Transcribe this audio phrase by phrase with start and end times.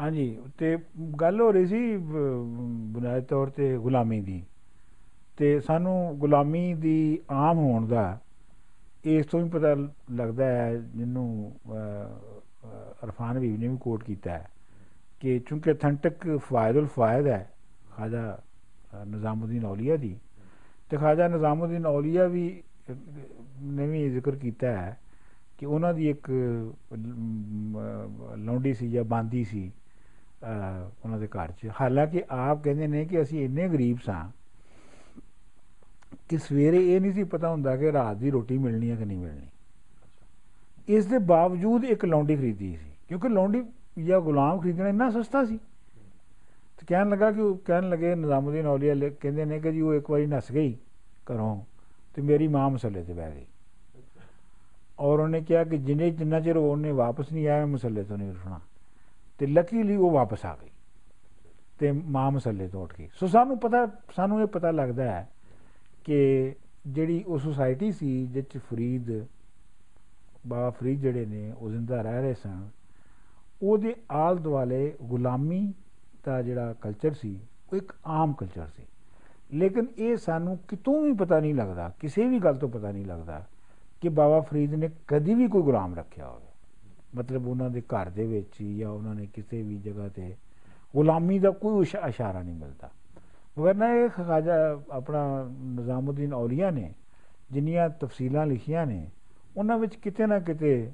[0.00, 0.78] ਹਾਂਜੀ ਤੇ
[1.20, 2.44] ਗੱਲ ਹੋ ਰਹੀ ਸੀ ਬ-
[2.92, 4.42] ਬੁਨਿਆਦੀ ਤੌਰ ਤੇ ਗੁਲਾਮੀ ਦੀ।
[5.36, 8.18] ਤੇ ਸਾਨੂੰ ਗੁਲਾਮੀ ਦੀ ਆਮ ਹੋਣ ਦਾ
[9.04, 9.74] ਇਸ ਤੋਂ ਵੀ ਪਤਾ
[10.10, 14.48] ਲੱਗਦਾ ਹੈ ਜਿਹਨੂੰ ਅਹ, ਅਹ, ਅਰਫਾਨ ਹਬੀਬ ਨੇ ਵੀ ਕੋਟ ਕੀਤਾ ਹੈ
[15.20, 17.50] ਕਿ ਚੂੰਕਿ ਅਥੈਂਟਿਕ ਫਵਾਇਦੁਲ ਫਵਾਇਦ ਹੈ
[17.90, 18.38] ਖਾਜਾ
[18.94, 20.16] ਅਹ, ਨਿਜ਼ਾਮੁਦੀਨ ਔਲੀਆ ਦੀ।
[20.90, 22.94] ਤੇ ਖਾਜਾ ਨਿਜ਼ਾਮੁਦੀਨ ਔਲੀਆ ਵੀ ਅਹ,
[23.62, 24.98] ਨੇ ਵੀ ਜ਼ਿਕਰ ਕੀਤਾ ਹੈ
[25.58, 26.30] ਕਿ ਉਹਨਾਂ ਦੀ ਇੱਕ
[26.94, 29.79] ਅਮ, ਅਹ, ਲੌਂਡੀ ਸੀ ਜਾਂ ਬਾਂਦੀ ਸੀ ਅਹ,
[31.04, 34.28] ਉਹਨਾਂ ਦੇ ਘਰ 'ਚ। ਹਾਲਾਂਕਿ ਆਪ ਕਹਿੰਦੇ ਨੇ ਕਿ ਅਸੀਂ ਇੰਨੇ ਗਰੀਬ ਸਾਂ
[36.28, 39.18] ਕਿ ਸਵੇਰੇ ਇਹ ਨਹੀਂ ਸੀ ਪਤਾ ਹੁੰਦਾ ਕਿ ਰਾਤ ਦੀ ਰੋਟੀ ਮਿਲਣੀ ਹੈ ਕਿ ਨਹੀਂ
[39.18, 39.46] ਮਿਲਣੀ।
[40.88, 43.62] ਇਸ ਦੇ ਬਾਵਜੂਦ ਇੱਕ ਲੌਂਡੀ ਖਰੀਦੀ ਸੀ, ਕਿਉਂਕਿ ਲੌਂਡੀ
[44.04, 45.58] ਜਾਂ ਗੁਲਾਮ ਖਰੀਦਣਾ ਇੰਨਾ ਸਸਤਾ ਸੀ।
[46.78, 49.94] ਤੇ ਕਹਿਣ ਲੱਗਾ ਕਿ ਉਹ ਕਹਿਣ ਲੱਗੇ, ਨਿਜ਼ਾਮੁਦੀਨ ਔਲੀਆ ਲ- ਕਹਿੰਦੇ ਨੇ ਕਿ ਜੀ ਉਹ
[49.94, 50.76] ਇੱਕ ਵਾਰੀ ਨਸ ਗਈ
[51.32, 51.64] ਘਰੋਂ
[52.14, 53.46] ਤੇ ਮੇਰੀ ਮਾਂ ਮਸੱਲੇ ਤੇ ਬਹਿ ਗਈ।
[54.98, 58.30] ਔਰ ਉਹਨੇ ਕਿਹਾ ਕਿ ਜਿੰਨੇ, ਜਿੰਨਾ ਚਿਰ ਉਹਨੇ ਵਾਪਸ ਨਹੀਂ ਆਇਆ, ਮੈਂ ਮਸੱਲੇ ਤੋਂ ਨਹੀਂ
[58.30, 58.60] ਉੱਠਣਾ।
[59.40, 60.70] ਤੇ ਲੱਕੀਲੀ ਉਹ ਵਾਪਸ ਆ ਗਈ
[61.78, 65.28] ਤੇ ਮਾਂ ਮਸੱਲੇ ਤੋਂ ਉੱਠ ਗਈ। ਸੋ ਸਾਨੂੰ ਪਤਾ, ਸਾਨੂੰ ਇਹ ਪਤਾ ਲੱਗਦਾ ਹੈ
[66.04, 66.54] ਕਿ
[66.86, 69.10] ਜਿਹੜੀ ਉਹ ਸੁਸਾਇਟੀ ਸੀ ਜਿਸ 'ਚ ਫਰੀਦ,
[70.46, 72.68] ਬਾਬਾ ਫਰੀਦ ਜਿਹੜੇ ਨੇ, ਉਹ ਜ਼ਿੰਦਾ ਰਹਿ ਰਹੇ ਸਨ,
[73.62, 75.74] ਉਹਦੇ ਆਲ ਦੁਆਲੇ ਗੁਲਾਮੀ
[76.24, 77.40] ਦਾ ਜਿਹੜਾ ਕਲਚਰ ਸੀ,
[77.72, 78.82] ਉਹ ਇੱਕ ਆਮ ਕਲਚਰ ਸੀ।
[79.52, 83.46] ਲੇਕਿਨ ਇਹ ਸਾਨੂੰ ਕਿਤੋਂ ਵੀ ਪਤਾ ਨਹੀਂ ਲੱਗਦਾ, ਕਿਸੇ ਵੀ ਗੱਲ ਤੋਂ ਪਤਾ ਨਹੀਂ ਲੱਗਦਾ
[84.00, 86.49] ਕਿ ਬਾਬਾ ਫਰੀਦ ਨੇ ਕਦੀ ਵੀ ਕੋਈ ਗੁਲਾਮ ਰੱਖਿਆ ਹੋਵੇ।
[87.14, 90.34] ਮਤਲਬ ਉਹਨਾਂ ਦੇ ਘਰ ਦੇ ਵਿੱਚ ਹੀ ਜਾਂ ਉਹਨਾਂ ਨੇ ਕਿਸੇ ਵੀ ਜਗ੍ਹਾ ਤੇ
[90.96, 92.90] ਗੁਲਾਮੀ ਦਾ ਕੋਈ ਇਸ਼- ਇਸ਼ਾਰਾ ਨਹੀਂ ਮਿਲਦਾ।
[93.58, 96.94] ਵਰਨਾ ਇਹ ਖਾਜਾ ਆਪਣਾ ਨਿਜ਼ਾਮੁਦੀਨ ਔਲੀਆ ਨੇ
[97.50, 99.06] ਜਿੰਨੀਆਂ ਤਫਸੀਲਾਂ ਲਿਖੀਆਂ ਨੇ
[99.56, 100.90] ਉਹਨਾਂ ਵਿੱਚ ਕਿਤੇ ਨਾ ਕਿਤੇ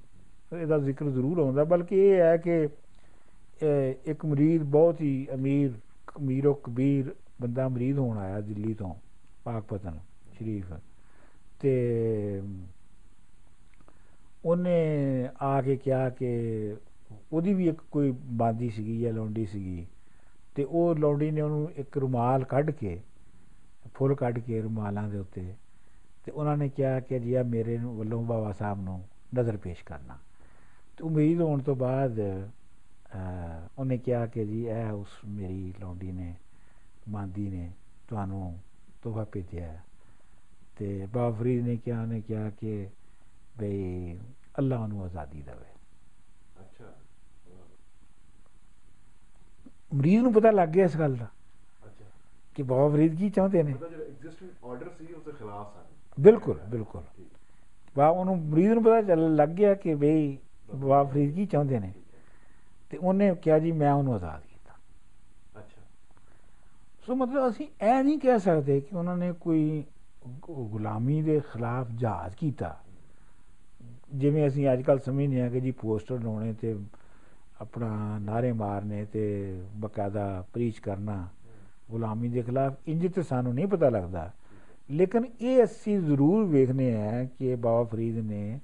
[0.60, 5.72] ਇਹਦਾ ਜ਼ਿਕਰ ਜ਼ਰੂਰ ਆਉਂਦਾ ਬਲਕਿ ਇਹ ਹੈ ਕਿ ਅਹ, ਇੱਕ ਮਰੀਦ ਬਹੁਤ ਹੀ ਅਮੀਰ
[6.18, 8.94] ਅਮੀਰੋ ਕਬੀਰ ਬੰਦਾ ਮਰੀਦ ਹੋਣ ਆਇਆ ਦਿੱਲੀ ਤੋਂ
[9.44, 9.98] ਪਾਕਪਤਨ
[10.38, 10.72] ਸ਼ਰੀਫ।
[11.60, 12.42] ਤੇ
[14.46, 14.76] ਉਹਨੇ
[15.42, 16.26] ਆ ਕੇ ਕਿਹਾ ਕਿ
[17.32, 19.86] ਉਹਦੀ ਵੀ ਇੱਕ ਕੋਈ ਬਾਂਦੀ ਸੀਗੀ ਜਾਂ ਲੌਂਡੀ ਸੀਗੀ
[20.54, 23.00] ਤੇ ਉਹ ਲੌਂਡੀ ਨੇ ਉਹਨੂੰ ਇੱਕ ਰੁਮਾਲ ਕੱਢ ਕੇ
[23.94, 25.54] ਫੁੱਲ ਕੱਢ ਕੇ ਰੁਮਾਲਾਂ ਦੇ ਉੱਤੇ
[26.24, 29.04] ਤੇ ਉਹਨਾਂ ਨੇ ਕਿਹਾ ਕਿ ਜੀ ਆ ਮੇਰੇ ਨੂੰ- ਵੱਲੋਂ ਬਾਬਾ ਸਾਹਿਬ ਨੂੰ
[29.38, 30.18] ਨਜ਼ਰ ਪੇਸ਼ ਕਰਨਾ।
[30.96, 36.34] ਤੇ ਉਮੀਦ ਹੋਣ ਤੋਂ ਬਾਅਦ ਅਹ, ਉਹਨੇ ਕਿਹਾ ਕਿ ਜੀ ਇਹ ਉਸ ਮੇਰੀ ਲੌਂਡੀ ਨੇ
[37.08, 37.70] ਬਾਂਦੀ ਨੇ
[38.08, 38.58] ਤੁਹਾਨੂੰ
[39.02, 39.84] ਤੋਹਫਾ ਭੇਜਿਆ ਹੈ।
[40.78, 42.88] ਤੇ ਬਾਬਾ ਫਰੀਦ ਨੇ ਕਿਹਾ ਉਹਨੇ ਕਿਹਾ ਕਿ
[43.58, 44.18] ਬਈ
[44.56, 45.64] ਅੱਲਾ ਉਹਨੂੰ ਆਜ਼ਾਦੀ ਦੇਵੇ
[46.60, 46.92] ਅੱਛਾ
[49.92, 51.26] ਮਰੀਜ਼ ਨੂੰ ਪਤਾ ਲੱਗ ਗਿਆ ਇਸ ਗੱਲ ਦਾ
[51.82, 52.04] ਅੱਛਾ
[52.56, 56.22] ਕਿ ਬਾਬਾ ਫਰੀਦ ਕੀ ਚਾਹੁੰਦੇ ਨੇ ਮਤਲਬ ਜਿਹੜਾ ਐਗਜ਼ਿਸਟਿੰਗ ਆਰਡਰ ਸੀ ਉਸ ਦੇ ਖਿਲਾਫ ਸਨ
[56.22, 57.28] ਬਿਲਕੁਲ ਬਿਲਕੁਲ ਠੀਕ
[57.96, 60.36] ਬਾ ਉਹਨੂੰ ਮਰੀਜ਼ ਨੂੰ ਪਤਾ ਚੱਲ ਲੱਗ ਗਿਆ ਕਿ ਬਈ
[60.70, 61.92] ਬਾਬਾ ਫਰੀਦ ਕੀ ਚਾਹੁੰਦੇ ਨੇ
[62.92, 64.74] ਤੇ ਉਹਨੇ ਕਿਹਾ ਜੀ ਮੈਂ ਉਹਨੂੰ ਆਜ਼ਾਦ ਕੀਤਾ
[65.60, 65.82] ਅੱਛਾ
[67.06, 69.84] ਸੋ ਮਤਲਬ ਅਸੀਂ ਇਹ ਨਹੀਂ ਕਹਿ ਸਕਦੇ ਕਿ ਉਹਨਾਂ ਨੇ ਕੋਈ
[70.40, 72.76] ਗੁ- ਗੁਲਾਮੀ ਦੇ ਖਿਲਾਫ ਜਹਾਜ਼ ਕੀਤਾ
[74.14, 76.76] ਜਿਵੇਂ ਅਸੀਂ ਅੱਜ ਕੱਲ ਸਮਝਦੇ ਹਾਂ ਕਿ ਜੀ ਪੋਸਟਰ ਲਾਉਣੇ ਤੇ
[77.60, 81.28] ਆਪਣਾ ਨਾਰੇ ਮਾਰਨੇ ਤੇ ਬਕਾਇਦਾ ਪ੍ਰੀਚ ਕਰਨਾ,
[81.90, 84.32] ਗੁਲਾਮੀ ਦੇ ਖਿਲਾਫ, ਇੰਜ ਤੇ ਸਾਨੂੰ ਨਹੀਂ ਪਤਾ ਲੱਗਦਾ।
[84.90, 88.60] ਲੇਕਿਨ ਇਹ ਅਸੀਂ ਜ਼ਰੂਰ ਵੇਖਨੇ ਆ ਕਿ ਬਾਬਾ ਫਰੀਦ ਨੇ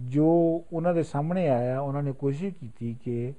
[0.00, 0.24] ਜੋ
[0.72, 3.32] ਉਹਨਾਂ ਦੇ ਸਾਹਮਣੇ ਆਇਆ, ਉਹਨਾਂ ਨੇ ਕੋਸ਼ਿਸ਼ ਕੀਤੀ ਕਿ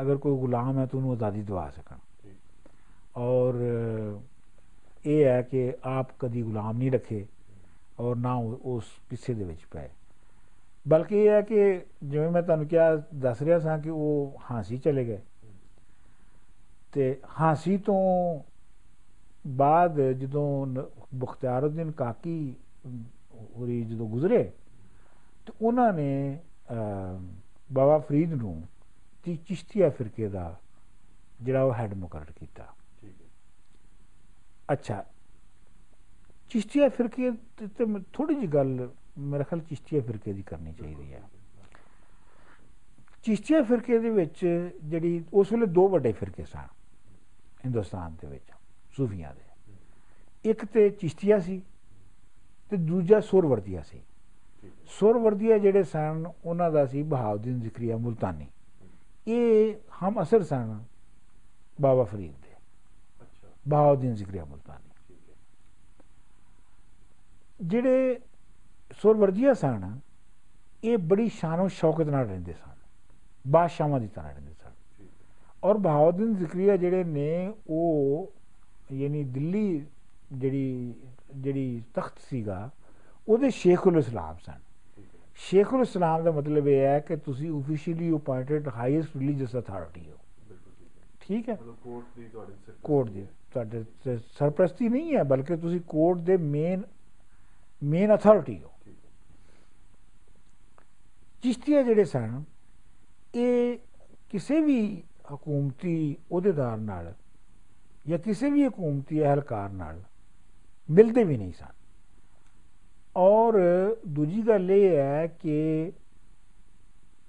[0.00, 2.70] ਅਗਰ ਕੋਈ ਗੁਲਾਮ ਹੈ ਤਾਂ ਉਹਨੂੰ ਆਜ਼ਾਦੀ ਦਿਵਾ ਸਕਣ। ਠੀਕ
[3.16, 3.54] ਔਰ
[5.06, 7.26] ਇਹ ਹੈ ਕਿ ਆਪ ਕਦੀ ਗੁਲਾਮ ਨਹੀਂ ਰੱਖੇ
[8.00, 9.88] ਔਰ ਨਾ ਉਹ- ਉਸ ਪਿੱਛੇ ਦੇ ਵਿੱਚ ਪਏ।
[10.88, 15.04] ਬਲਕਿ ਇਹ ਹੈ ਕਿ ਜਿਵੇਂ ਮੈਂ ਤੁਹਾਨੂੰ ਕਿਹਾ ਦੱਸ ਰਿਹਾ ਸਾਂ ਕਿ ਉਹ ਹਾਂਸੀ ਚਲੇ
[15.06, 15.18] ਗਏ।
[16.92, 17.98] ਤੇ ਹਾਂਸੀ ਤੋਂ
[19.46, 22.54] ਬਾਅਦ ਜਦੋਂ ਨ- ਬਖਤਿਆਰਉদ্দিਨ ਕਾਕੀ
[23.56, 24.42] ਹੋਰੀ ਜਦੋਂ ਗੁਜ਼ਰੇ
[25.46, 26.38] ਤੇ ਉਹਨਾਂ ਨੇ
[27.72, 28.62] ਬਾਬਾ ਫਰੀਦ ਨੂੰ
[29.46, 30.56] ਚਿਸ਼ਤੀਆ ਫਿਰਕੇ ਦਾ
[31.42, 32.66] ਜਿਹੜਾ ਉਹ ਹੈੱਡ ਮੁਕਰਰ ਕੀਤਾ।
[33.00, 33.26] ਠੀਕ ਹੈ।
[34.72, 35.04] ਅੱਛਾ
[36.50, 37.66] ਚਿਸ਼ਤੀਆ ਫਿਰਕੇ ਤੇ
[38.12, 38.88] ਥੋੜੀ ਜੀ ਗੱਲ
[39.18, 41.22] ਮੇਰੇ ਖਿਆਲ ਚਿਸ਼ਤੀਆ ਫਿਰਕੇ ਦੀ ਕਰਨੀ ਚਾਹੀਦੀ ਹੈ।
[43.22, 46.66] ਚਿਸ਼ਤੀਆ ਫਿਰਕੇ ਦੇ ਵਿੱਚ ਜਿਹੜੀ ਉਸ ਵੇਲੇ ਦੋ ਵੱਡੇ ਫਿਰਕੇ ਸਨ
[47.64, 48.44] ਹਿੰਦੁਸਤਾਨ ਦੇ ਵਿੱਚ
[48.96, 49.74] ਸੂਫੀਆਂ ਦੇ।
[50.50, 51.62] ਇੱਕ ਤੇ ਚਿਸ਼ਤੀਆ ਸੀ
[52.70, 54.02] ਤੇ ਦੂਜਾ ਸੁਰਵਰਦੀਆ ਸੀ।
[54.86, 58.46] ਸੁਰਵਰਦੀਆ ਜਿਹੜੇ ਸਨ ਉਹਨਾਂ ਦਾ ਸੀ ਬਹਾਉਦੀਨ ਜ਼ਿਕਰੀਆ ਮੁਲਤਾਨੀ।
[59.28, 60.84] ਇਹ ਹਮ ਅਸਰ ਸਨ
[61.80, 62.52] ਬਾਬਾ ਫਰੀਦ ਦੇ।
[63.22, 65.16] ਅੱਛਾ। ਬਹਾਉਦੀਨ ਜ਼ਿਕਰੀਆ ਮੁਲਤਾਨੀ।
[67.62, 68.20] ਜਿਹੜੇ
[69.00, 69.98] ਸੁਰਵਰਦੀਆ ਸਨ
[70.84, 72.70] ਇਹ ਬੜੀ ਸ਼ਾਨੋ ਸ਼ੌਕਤ ਨਾਲ ਰਹਿੰਦੇ ਸਨ
[73.48, 74.70] ਬਾਦਸ਼ਾਹਾਂ ਦੀ ਤਰ੍ਹਾਂ ਰਹਿੰਦੇ ਸਨ।
[75.64, 78.32] ਔਰ ਬਹਾਉਦੀਨ ਜ਼ਿਕਰੀਆ ਜਿਹੜੇ ਨੇ ਉਹ
[78.92, 79.86] ਯਾਨੀ ਦਿੱਲੀ
[80.32, 80.94] ਜਿਹੜੀ
[81.36, 82.70] ਜਿਹੜੀ ਤਖਤ ਸੀਗਾ
[83.28, 84.60] ਉਹਦੇ ਸ਼ੇਖੁਲ ਇਸਲਾਮ ਸਨ।
[85.34, 90.16] ਸ਼ੇਖੁਲ ਇਸਲਾਮ ਦਾ ਮਤਲਬ ਇਹ ਹੈ ਕਿ ਤੁਸੀਂ officially appointed highest religious authority ਹੋ।
[91.20, 91.56] ਠੀਕ ਹੈ?
[91.84, 93.84] ਕੋਰਟ ਦੀ ਤੁਹਾਡੇ ਕੋਰਟ ਦੀ ਤੁਹਾਡੇ
[94.38, 96.82] ਸਰਪ੍ਰਸਤੀ ਨਹੀਂ ਹੈ ਬਲਕਿ ਤੁਸੀਂ ਕੋਰਟ ਦੇ ਮੇਨ
[97.82, 98.68] ਮੇਨ ਅਥਾਰਟੀ ਹੈ।
[101.42, 102.42] ਚਿਸ਼ਤੀਆ ਜਿਹੜੇ ਸਨ,
[103.34, 103.78] ਇਹ
[104.30, 105.02] ਕਿਸੇ ਵੀ
[105.34, 107.12] ਹਕੂਮਤੀ ਅਹੁਦੇਦਾਰ ਨਾਲ
[108.06, 110.02] ਜਾਂ ਕਿਸੇ ਵੀ ਹਕੂਮਤੀ ਅਹਿਲਕਾਰ ਨਾਲ
[110.88, 111.72] ਮਿਲਦੇ ਵੀ ਨਹੀਂ ਸਨ।
[113.16, 113.58] ਔਰ
[114.08, 115.92] ਦੂਜੀ ਗੱਲ ਇਹ ਹੈ ਕਿ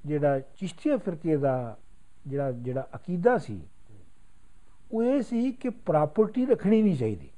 [0.05, 1.77] ਜਿਹੜਾ ਚਿਸ਼ਤੀਆ ਫਿਰਕੇ ਦਾ
[2.27, 3.61] ਜਿਹੜਾ ਜਿਹੜਾ ਅਕੀਦਾ ਸੀ,
[4.91, 7.29] ਉਹ ਇਹ ਸੀ ਕਿ ਪ੍ਰਾਪਰਟੀ ਰੱਖਣੀ ਨਹੀਂ ਚਾਹੀਦੀ।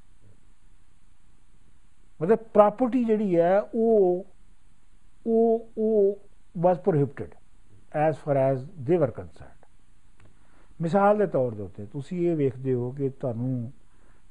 [2.21, 4.25] ਮਤਲਬ ਪ੍ਰਾਪਰਟੀ ਜਿਹੜੀ ਹੈ, ਉਹ
[5.27, 6.24] ਉਹ ਉਹ
[6.55, 7.33] was prohibited
[7.97, 9.53] as far as they were concerned
[10.79, 13.71] ਮਿਸਾਲ ਦੇ ਤੌਰ ਦੇ ਉੱਤੇ ਤੁਸੀਂ ਇਹ ਵੇਖਦੇ ਹੋ ਕਿ ਤੁਹਾਨੂੰ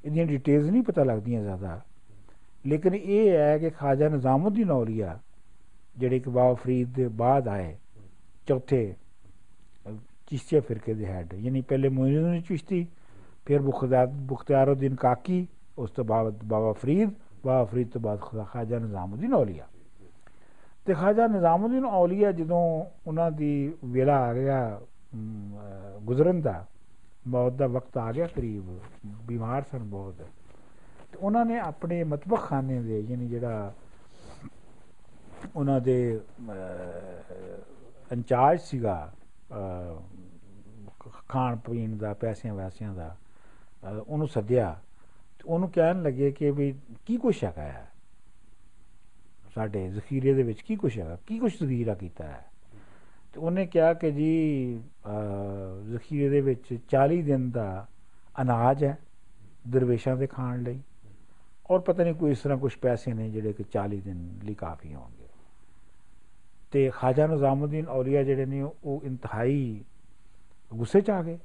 [0.03, 1.79] ਇਹਦੀਆਂ ਡਿਟੇਲਸ ਨਹੀਂ ਪਤਾ ਲੱਗਦੀਆਂ ਜ਼ਿਆਦਾ
[2.65, 5.17] ਲੇਕਿਨ ਇਹ ਹੈ ਕਿ ਖਾਜਾ ਨਿਜ਼ਾਮੁਦੀਨ ਔਲੀਆ
[5.97, 7.75] ਜਿਹੜੇ ਕਿ ਬਾਬਾ ਫਰੀਦ ਦੇ ਬਾਅਦ ਆਏ
[8.47, 8.79] ਚੌਥੇ
[9.85, 12.85] ਅਹ, ਚਿਸ਼ਤੀਆ ਫਿਰਕੇ ਦੇ ਹੈਡ ਯਾਨੀ ਪਹਿਲੇ ਮੋਇਨੂਦੀਨ ਚਿਸ਼ਤੀ
[13.45, 15.45] ਫਿਰ ਬੁਖਦਾਰ ਬੁਖਤਿਆਰਉਦੀਨ ਕਾਕੀ
[15.77, 17.09] ਉਸ ਤੋਂ ਬਾਅਦ ਬਾਬਾ ਫਰੀਦ
[17.45, 19.67] ਬਾਬਾ ਫਰੀਦ ਤੋਂ ਬਾਅਦ ਖਾ- ਖਾਜਾ ਨਿਜ਼ਾਮੁਦੀਨ ਔਲੀਆ
[20.85, 24.81] ਤੇ ਖਾਜਾ ਨਿਜ਼ਾਮੁਦੀਨ ਔਲੀਆ ਜਦੋਂ ਉਹਨਾਂ ਦੀ ਵੇਲਾ ਆ ਗਿਆ
[25.13, 26.65] ਅਮ, ਅਹ, ਗੁਜ਼ਰਨ ਦਾ
[27.27, 30.15] ਮੌਤ ਦਾ ਵਕਤ ਆ ਗਿਆ ਕਰੀਬ ਬਿਮਾਰ ਸਨ ਬਹੁਤ।
[31.11, 33.73] ਤੇ ਉਹਨਾਂ ਨੇ ਆਪਣੇ ਮਤਬਖ ਖਾਨੇ ਦੇ ਯਾਨੀ ਜਿਹੜਾ
[35.55, 36.19] ਉਹਨਾਂ ਦੇ
[38.11, 39.13] ਇੰਚਾਰਜ ਸੀਗਾ
[39.51, 40.01] ਅਹ,
[40.99, 44.79] ਖ- ਖਾਣ ਪੀਣ ਦਾ ਪੈਸਿਆਂ ਵੈਸਿਆਂ ਦਾ ਅਹ, ਉਹਨੂੰ ਸੱਦਿਆ।
[45.37, 47.91] ਤੇ ਉਹਨੂੰ ਕਹਿਣ ਲੱਗੇ ਕਿ ਵੀ ਕੀ ਕੁਛ ਹੈਗਾ ਹੈ
[49.55, 51.17] ਸਾਡੇ ਜ਼ਖੀਰੇ ਦੇ ਵਿੱਚ ਕੀ ਕੁਛ ਹੈਗਾ?
[51.27, 52.45] ਕੀ ਕੁਛ ਜ਼ਖੀਰਾ ਕੀਤਾ ਹੈ?
[53.33, 57.87] ਤੇ ਉਹਨੇ ਕਿਹਾ ਕਿ ਜੀ ਅਹ, ਜ਼ਖੀਰੇ ਦੇ ਵਿੱਚ 40 ਦਿਨ ਦਾ
[58.41, 58.97] ਅਨਾਜ ਹੈ
[59.69, 60.79] ਦਰਵੇਸ਼ਾਂ ਦੇ ਖਾਣ ਲਈ
[61.71, 64.93] ਔਰ ਪਤਾ ਨਹੀਂ ਕੋਈ ਇਸ ਤਰ੍ਹਾਂ ਕੁਝ ਪੈਸੇ ਨੇ ਜਿਹੜੇ ਕਿ 40 ਦਿਨ ਲਈ ਕਾਫੀ
[64.93, 65.27] ਹੋਣਗੇ।
[66.71, 69.83] ਤੇ ਖਾਜਾ ਨਿਜ਼ਾਮੁਦੀਨ ਔਲੀਆ ਜਿਹੜੇ ਨੇ ਉਹ ਇੰਤਹਾਈ
[70.73, 71.39] ਗੁੱਸੇ ਚ ਆ ਗਏ।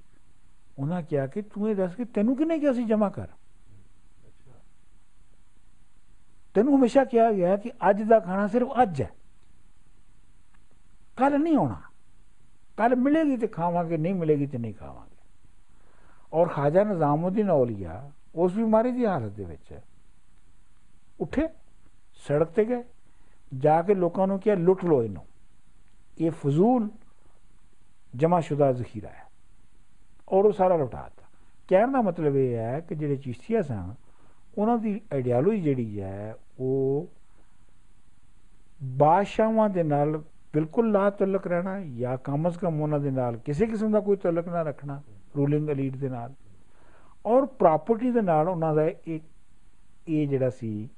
[0.78, 4.52] ਉਹਨਾਂ ਕਿਹਾ ਕਿ ਤੂੰ ਇਹ ਦੱਸ ਕਿ ਤੈਨੂੰ ਕਿਹਨੇ ਕਿਹਾ ਸੀ ਜਮਾ ਕਰ ਅੱਛਾ
[6.54, 9.10] ਤੈਨੂੰ ਹਮੇਸ਼ਾ ਕਿਹਾ ਗਿਆ ਕਿ ਅੱਜ ਦਾ ਖਾਣਾ ਸਿਰਫ ਅੱਜ ਹੈ।
[11.16, 11.80] ਕੱਲ ਨਹੀਂ ਆਉਣਾ।
[12.76, 15.16] ਕੱਲ ਮਿਲੇਗੀ ਤੇ ਖਾਵਾਂਗੇ, ਨਹੀਂ ਮਿਲੇਗੀ ਤੇ ਨਹੀਂ ਖਾਵਾਂਗੇ।
[16.32, 19.80] ਔਰ ਖਾਜਾ ਨਿਜ਼ਾਮੁਦੀਨ ਔਲੀਆ ਉਸ ਬਿਮਾਰੀ ਦੀ ਹਾਲਤ ਦੇ ਵਿੱਚ
[21.20, 21.48] ਉੱਠੇ,
[22.14, 22.84] ਸੜਕ ਤੇ ਗਏ,
[23.58, 25.26] ਜਾ ਕੇ ਲੋਕਾਂ ਨੂੰ ਕਿਹਾ, ਲੁੱਟ ਲੋ ਇਹਨੂੰ।
[26.18, 26.88] ਇਹ ਫਜ਼ੂਲ
[28.16, 29.24] ਜਮਾਸ਼ੁਦਾ ਜ਼ਖੀਰਾ ਹੈ।
[30.28, 31.22] ਔਰ ਉਹ ਸਾਰਾ ਲੁਟਾਤਾ
[31.68, 33.94] ਕਹਿਣ ਦਾ ਮਤਲਬ ਇਹ ਹੈ ਕਿ ਜਿਹੜੇ ਚਿਸ਼ਤੀਆ ਸਨ
[34.58, 37.08] ਉਹਨਾਂ ਦੀ ਆਈਡੀਓਲੋਜੀ ਜਿਹੜੀ ਹੈ, ਉਹ
[38.82, 43.66] ਬਾਦਸ਼ਾਹਾਂ ਦੇ ਨਾਲ ਬਿਲਕੁਲ ਲਾ ਤਲਕ ਰਹਿਣਾ ਜਾਂ ਕਮ ਅਜ਼ ਕਮ ਉਹਨਾਂ ਦੇ ਨਾਲ ਕਿਸੇ
[43.66, 45.02] ਕਿਸਮ ਦਾ ਕੋਈ ਤਲਕ ਨਾ ਰੱਖਣਾ
[45.36, 46.34] ਰੂਲਿੰਗ ਐਲੀਟ ਦੇ ਨਾਲ।
[47.26, 49.24] ਔਰ ਪ੍ਰਾਪਰਟੀ ਦੇ ਨਾਲ ਉਹਨਾਂ ਦਾ ਇੱਕ
[50.08, 50.88] ਇਹ ਜਿਹੜਾ ਸੀ,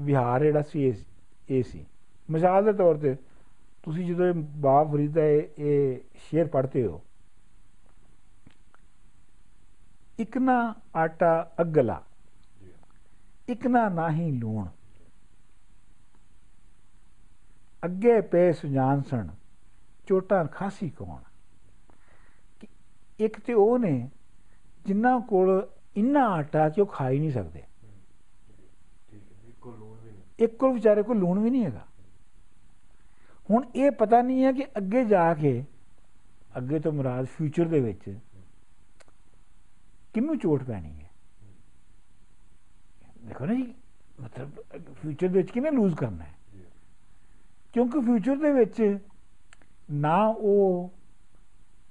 [0.00, 1.08] ਵਿਹਾਰ ਜਿਹੜਾ ਸੀ, ਇਹ-
[1.50, 1.86] ਇਹ ਸੀ।
[2.30, 3.14] ਮਿਸਾਲ ਦੇ ਤੌਰ ਤੇ
[3.82, 7.02] ਤੁਸੀਂ ਜਦੋਂ ਇਹ ਬਾਬ ਫਰੀਦ ਦਾ ਇਹ ਇਹ ਸ਼ੇਰ ਪੜ੍ਹਦੇ ਹੋ,
[10.20, 12.13] ਇਕ ਨਾ ਆਟਾ ਅਗਲਾ ਜੀ
[13.48, 14.68] ਇਕ ਨਾ ਨਾਹੀ ਲੂਣ।
[17.84, 19.28] ਅੱਗੇ ਪੇ ਸੁਜਾਨ ਸਣ,
[20.06, 21.22] ਚੋਟਾਂ ਖਾਸੀ ਕੌਣ।
[22.60, 22.66] ਕਿ
[23.18, 24.10] ਇੱਕ ਤੇ ਉਹ ਨੇ
[24.86, 27.62] ਜਿਨ੍ਹਾਂ ਕੋਲ ਇੰਨਾ ਆਟਾ ਕਿ ਉਹ ਖਾ ਹੀ ਨਹੀਂ ਸਕਦੇ।
[29.10, 31.86] ਠੀਕ ਹੈ ਇੱਕੋ ਲੋਨ ਵੀ ਨਹੀਂ ਇੱਕ ਕੋਲ ਵਿਚਾਰੇ ਕੋਲ ਲੂਣ ਵੀ ਨਹੀਂ ਹੈਗਾ।
[33.50, 35.64] ਹੁਣ ਇਹ ਪਤਾ ਨਹੀਂ ਹੈ ਕਿ ਅੱਗੇ ਜਾ ਕੇ,
[36.56, 38.18] ਅੱਗੇ ਤੋਂ ਮੁਰਾਦ ਫਿਊਚਰ ਦੇ ਵਿੱਚ
[40.14, 41.03] ਕਿਹਨੂੰ ਚੋਟ ਪੈਣੀ ਹੈ?
[43.24, 43.72] ਦੇਖੋ ਨਾ ਜੀ
[44.18, 44.58] ਮਤਲਬ
[44.94, 46.32] ਫਿਊਚਰ ਦੇ ਵਿੱਚ ਕਿਹਨੇ ਲੂਜ਼ ਕਰਨਾ ਹੈ?
[47.74, 48.80] ਕਿਉਂਕਿ ਫਿਊਚਰ ਦੇ ਵਿੱਚ
[49.92, 50.90] ਨਾ ਉਹ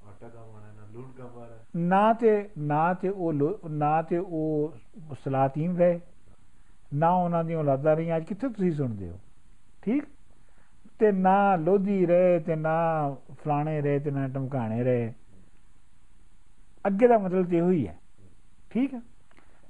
[0.03, 3.33] ਆਟਾ ਕਮਾਣਾ ਨਾ ਲੂਣ ਕਮਾਣਾ ਨਾ ਤੇ ਨਾ ਤੇ ਉਹ
[3.69, 4.73] ਨਾ ਤੇ ਉਹ
[5.23, 5.99] ਸਲਾਤੀਨ ਰਹੇ
[6.91, 9.19] ਨਾ ਉਹਨਾਂ ਦੀਆਂ ਔਲਾਦਾਂ ਰਹੀਆਂ। ਅੱਜ ਕਿੱਥੇ ਤੁਸੀਂ ਸੁਣਦੇ ਹੋ?
[9.83, 10.03] ਠੀਕ?
[10.99, 12.73] ਤੇ ਨਾ ਲੋਧੀ ਰਹੇ ਤੇ ਨਾ
[13.43, 15.13] ਫਲਾਣੇ ਰਹੇ ਤੇ ਨਾ ਟਮਕਾਣੇ ਰਹੇ।
[16.85, 17.97] ਅੱਗੇ ਦਾ ਮਤਲਬ ਤੇ ਇਹੋ ਹੀ ਹੈ।
[18.71, 19.01] ਠੀਕ ਹੈ?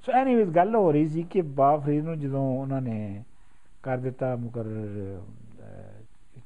[0.06, 3.22] ਸੋ ਐਨੀਵੇਜ਼ ਗੱਲ ਹੋ ਰਹੀ ਸੀ ਕਿ ਬਾਬ ਫਰੀਦ ਨੂੰ ਜਦੋਂ ਉਹਨਾਂ ਨੇ
[3.82, 5.22] ਕਰ ਦਿੱਤਾ ਮੁਕਰਰ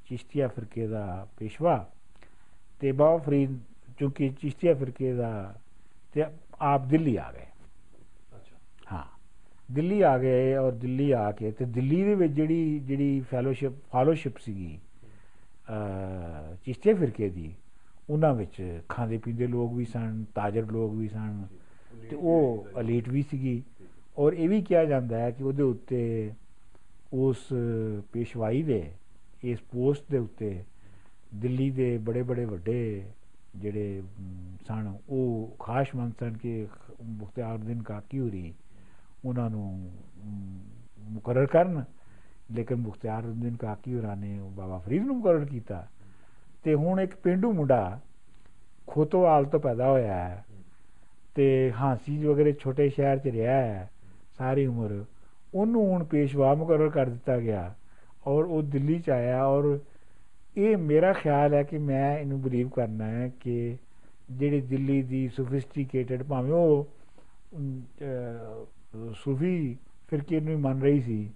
[0.07, 1.91] ਚਿਸ਼ਤੀਆ ਫਿਰਕੇ ਦਾ ਪੇਸ਼ਵਾ
[2.81, 3.59] ਤੇ ਬਾਬਾ ਫਰੀਦ
[3.99, 5.55] ਚੂੰਕਿ ਚਿਸ਼ਤੀਆ ਫਿਰਕੇ ਦਾ
[6.13, 6.25] ਤੇ
[6.61, 7.47] ਆਪ ਦਿੱਲੀ ਆ ਗਏ।
[8.37, 8.57] ਅੱਛਾ।
[8.93, 9.05] ਹਾਂ।
[9.73, 14.39] ਦਿੱਲੀ ਆ ਗਏ ਔਰ ਦਿੱਲੀ ਆ ਕੇ ਤੇ ਦਿੱਲੀ ਦੇ ਵਿੱਚ ਜਿਹੜੀ ਜਿਹੜੀ ਫੈਲੋਸ਼ਿਪ ਫਾਲੋਸ਼ਿਪ
[14.39, 14.79] ਸੀਗੀ
[15.69, 17.55] ਅ ਚਿਸ਼ਤੀਆ ਫਿਰਕੇ ਦੀ
[18.11, 21.47] ਉਹਨਾਂ ਵਿੱਚ ਖਾਂਦੇ ਪੀਂਦੇ ਲੋਕ ਵੀ ਸਨ ਤਾਜਰ ਲੋਕ ਵੀ ਸਨ
[22.11, 23.63] ਤੇ ਉਹ ਅਲੀਟ ਵੀ ਸੀਗੀ
[24.19, 26.33] ਔਰ ਇਹ ਵੀ ਕਿਹਾ ਜਾਂਦਾ ਹੈ ਕਿ ਉਹਦੇ ਉੱਤੇ
[27.13, 27.49] ਉਸ
[28.13, 28.91] ਪੇਸ਼ਵਾਈ ਦੇ
[29.43, 30.65] ਇਸ ਪੋਸਟ ਦੇ ਉੱਤੇ
[31.35, 33.05] ਦਿੱਲੀ ਦੇ ਬੜੇ ਬੜੇ ਵੱਡੇ
[33.57, 36.67] ਜਿਹੜੇ ਅਮ, ਸਨ ਉਹ ਖਾਸ਼ਮੰਦ ਸਨ ਕਿ
[37.05, 38.55] ਮੁਖਤਿਆਰਉਦੀਨ ਕਾਕੀ ਹੋਰੀ
[39.25, 39.91] ਉਹਨਾਂ ਨੂੰ
[40.25, 40.59] ਅਮ,
[41.11, 41.85] ਮੁਕਰਰ ਕਰਨ
[42.51, 45.87] ਲੇਕਿਨ ਮੁਖਤਿਆਰਉਦੀਨ ਕਾਕੀ ਹੋਰਾਂ ਨੇ ਉਹ ਬਾਬਾ ਫਰੀਦ ਨੂੰ ਮੁਕਰਰ ਕੀਤਾ
[46.65, 48.01] ਤੇ ਹੁਣ ਇੱਕ ਪਿੰਡੂ ਮੁੰਡਾ
[48.87, 50.45] ਖੋਤੋਵਾਲ ਤੋਂ ਪੈਦਾ ਹੋਇਆ ਹੈ।
[51.39, 53.91] ਤੇ ਹਾਂਸੀ ਵਗੈਰੇ ਛੋਟੇ ਸ਼ਹਿਰ 'ਚ ਰਿਹਾ ਹੈ
[54.39, 55.05] ਸਾਰੀ ਉਮਰ
[55.55, 57.75] ਉਹਨੂੰ ਹੁਣ ਪੇਸ਼ਵਾ ਮੁਕਰਰ ਕਰ ਦਿੱਤਾ ਗਿਆ
[58.27, 59.79] ਔਰ ਉਹ ਦਿੱਲੀ 'ਚ ਆਇਆ ਔਰ
[60.57, 63.77] ਇਹ ਮੇਰਾ ਖਿਆਲ ਹੈ ਕਿ ਮੈਂ ਇਹਨੂੰ ਬਲੀਵ ਕਰਨਾ ਹੈ ਕਿ
[64.31, 66.89] ਜਿਹੜੀ ਦਿੱਲੀ ਦੀ ਸੋਫਿਸਟੀਕੇਟਡ ਭਾਵੇਂ ਉਹ
[69.15, 69.77] ਸੂਫੀ
[70.11, 71.31] ਫਿਰਕੇ ਨੂੰ ਮੰਨ ਰਹੀ ਸੀ।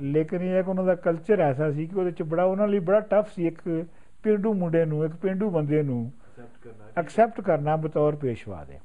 [0.00, 3.00] ਲੇਕਿਨ ਇਹ ਕਿ ਉਹਨਾਂ ਦਾ ਕਲਚਰ ਐਸਾ ਸੀ ਕਿ ਉਹਦੇ ਚ ਬੜਾ ਉਹਨਾਂ ਲਈ ਬੜਾ
[3.00, 3.86] ਟਫ ਸੀ ਇੱਕ
[4.22, 8.78] ਪਿੰਡੂ ਮੁੰਡੇ ਨੂੰ ਇੱਕ ਪਿੰਡੂ ਬੰਦੇ ਨੂੰ ਐਕਸੈਪਟ ਕਰਨਾ ਹੈ। ਐਕਸੈਪਟ ਕਰਨਾ ਬਤੌਰ ਪੇਸ਼ਵਾ ਦੇ।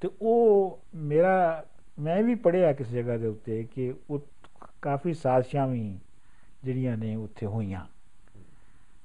[0.00, 1.64] ਤੇ ਉਹ ਮੇਰਾ
[1.98, 4.20] ਮੈਂ ਵੀ ਪੜ੍ਹਿਆ ਕਿਸ ਜਗ੍ਹਾ ਦੇ ਉੱਤੇ ਕਿ ਉਹ
[4.82, 5.98] ਕਾਫੀ ਸਾਜ਼ਿਸ਼ਾਂ ਵੀ
[6.64, 7.86] ਜਿਹੜੀਆਂ ਨੇ ਉੱਥੇ ਹੋਈਆਂ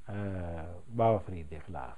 [0.09, 1.97] ਅਹ, ਬਾਬਾ ਫਰੀਦ ਦੇ ਖਿਲਾਫ।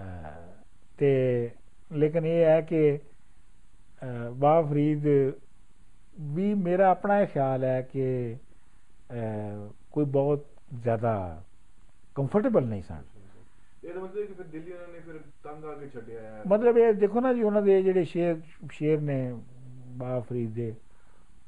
[0.00, 0.62] ਅਹ,
[0.98, 1.50] ਤੇ
[1.92, 5.06] ਲੇਕਿਨ ਇਹ ਹੈ ਕਿ ਅਹ, ਬਾਬਾ ਫਰੀਦ
[6.20, 8.36] ਵੀ ਮੇਰਾ ਆਪਣਾ ਇਹ ਖਿਆਲ ਹੈ ਕਿ
[9.12, 10.46] ਅਹ, ਕੋਈ ਬਹੁਤ
[10.82, 11.42] ਜ਼ਿਆਦਾ
[12.14, 13.02] ਕੰਫਰਟੇਬਲ ਨਹੀਂ ਸਨ।
[13.84, 16.78] ਇਹਦਾ ਮਤਲਬ ਹੈ ਕਿ ਫਿਰ ਦਿੱਲੀ ਉਹਨਾਂ ਨੇ ਫਿਰ ਤੰਗ ਆ ਕੇ ਛੱਡਿਆ ਹੈ ਮਤਲਬ
[16.78, 18.40] ਇਹ ਦੇਖੋ ਨਾ ਜੀ, ਉਹਨਾਂ ਦੇ ਜਿਹੜੇ ਸ਼ੇਰ
[18.72, 19.32] ਸ਼ੇਰ ਨੇ
[19.96, 20.74] ਬਾਬਾ ਫਰੀਦ ਦੇ,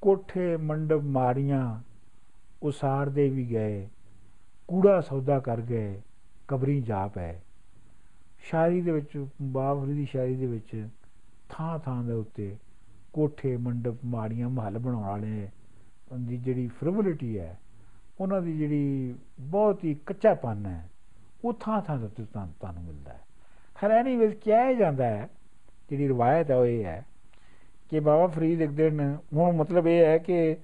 [0.03, 1.81] ਕੋਠੇ ਮੰਡਪ ਮਾਰੀਆਂ
[2.63, 3.89] ਉਸਾਰਦੇ ਵੀ ਗਏ,
[4.69, 6.01] ਕੂੜਾ ਸੌਦਾ ਕਰ ਗਏ,
[6.49, 7.39] ਕਬਰੀ ਜਾ ਪਏ।
[8.39, 10.89] ਸ਼ਾਇਰੀ ਦੇ ਵਿੱਚ, ਬਾਬਾ ਫਰੀਦ ਦੀ ਸ਼ਾਇਰੀ ਦੇ ਵਿੱਚ
[11.49, 12.57] ਥਾਂ ਥਾਂ ਦੇ ਉੱਤੇ
[13.13, 15.49] ਕੋਠੇ ਮੰਡਪ ਮਾੜੀਆਂ ਮਹੱਲ ਬਣਾਉਣ ਵਾਲੇ
[16.19, 17.59] ਦੀ ਜਿਹੜੀ ਫ੍ਰਿਵਲਿਟੀ ਹੈ,
[18.21, 20.89] ਉਹਨਾਂ ਦੀ ਜਿਹੜੀ ਬਹੁਤ ਹੀ ਕੱਚਾਪਨ ਹੈ
[21.45, 23.21] ਉਹ ਥਾਂ ਥਾਂ ਦੇ ਉੱਤੇ ਤੁਹਾਨੂੰ ਤੁਹਾਨੂੰ ਮਿਲਦਾ ਹੈ।
[23.75, 25.29] ਖੈਰ ਐਨੀਵੇਜ਼ ਕਿਹਾ ਜਾਂਦਾ ਹੈ
[25.91, 27.05] ਜਿਹੜੀ ਰਵਾਇਤ ਹੈ ਉਹ ਇਹ ਹੈ
[27.91, 30.57] ਕਿ ਬਾਬਾ ਫਰੀਦ ਇੱਕ ਦਿਨ ਹੁਣ ਮਤਲਬ ਇਹ ਹੈ ਕਿ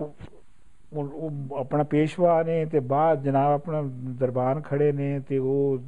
[0.00, 0.14] ਉਹ
[0.92, 3.82] ਉਹ ਆਪਣਾ ਪੇਸ਼ਵਾ ਨੇ ਤੇ ਬਾਅਦ ਜਨਾਬ ਆਪਣਾ
[4.18, 5.78] ਦਰਬਾਰ ਖੜੇ ਨੇ ਤੇ ਉਹ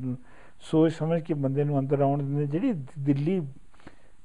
[0.61, 3.41] ਸੋਚ ਸਮਝ ਕੇ ਬੰਦੇ ਨੂੰ ਅੰਦਰ ਆਉਣ ਦਿੰਦੇ ਜਿਹੜੀ ਦਿੱਲੀ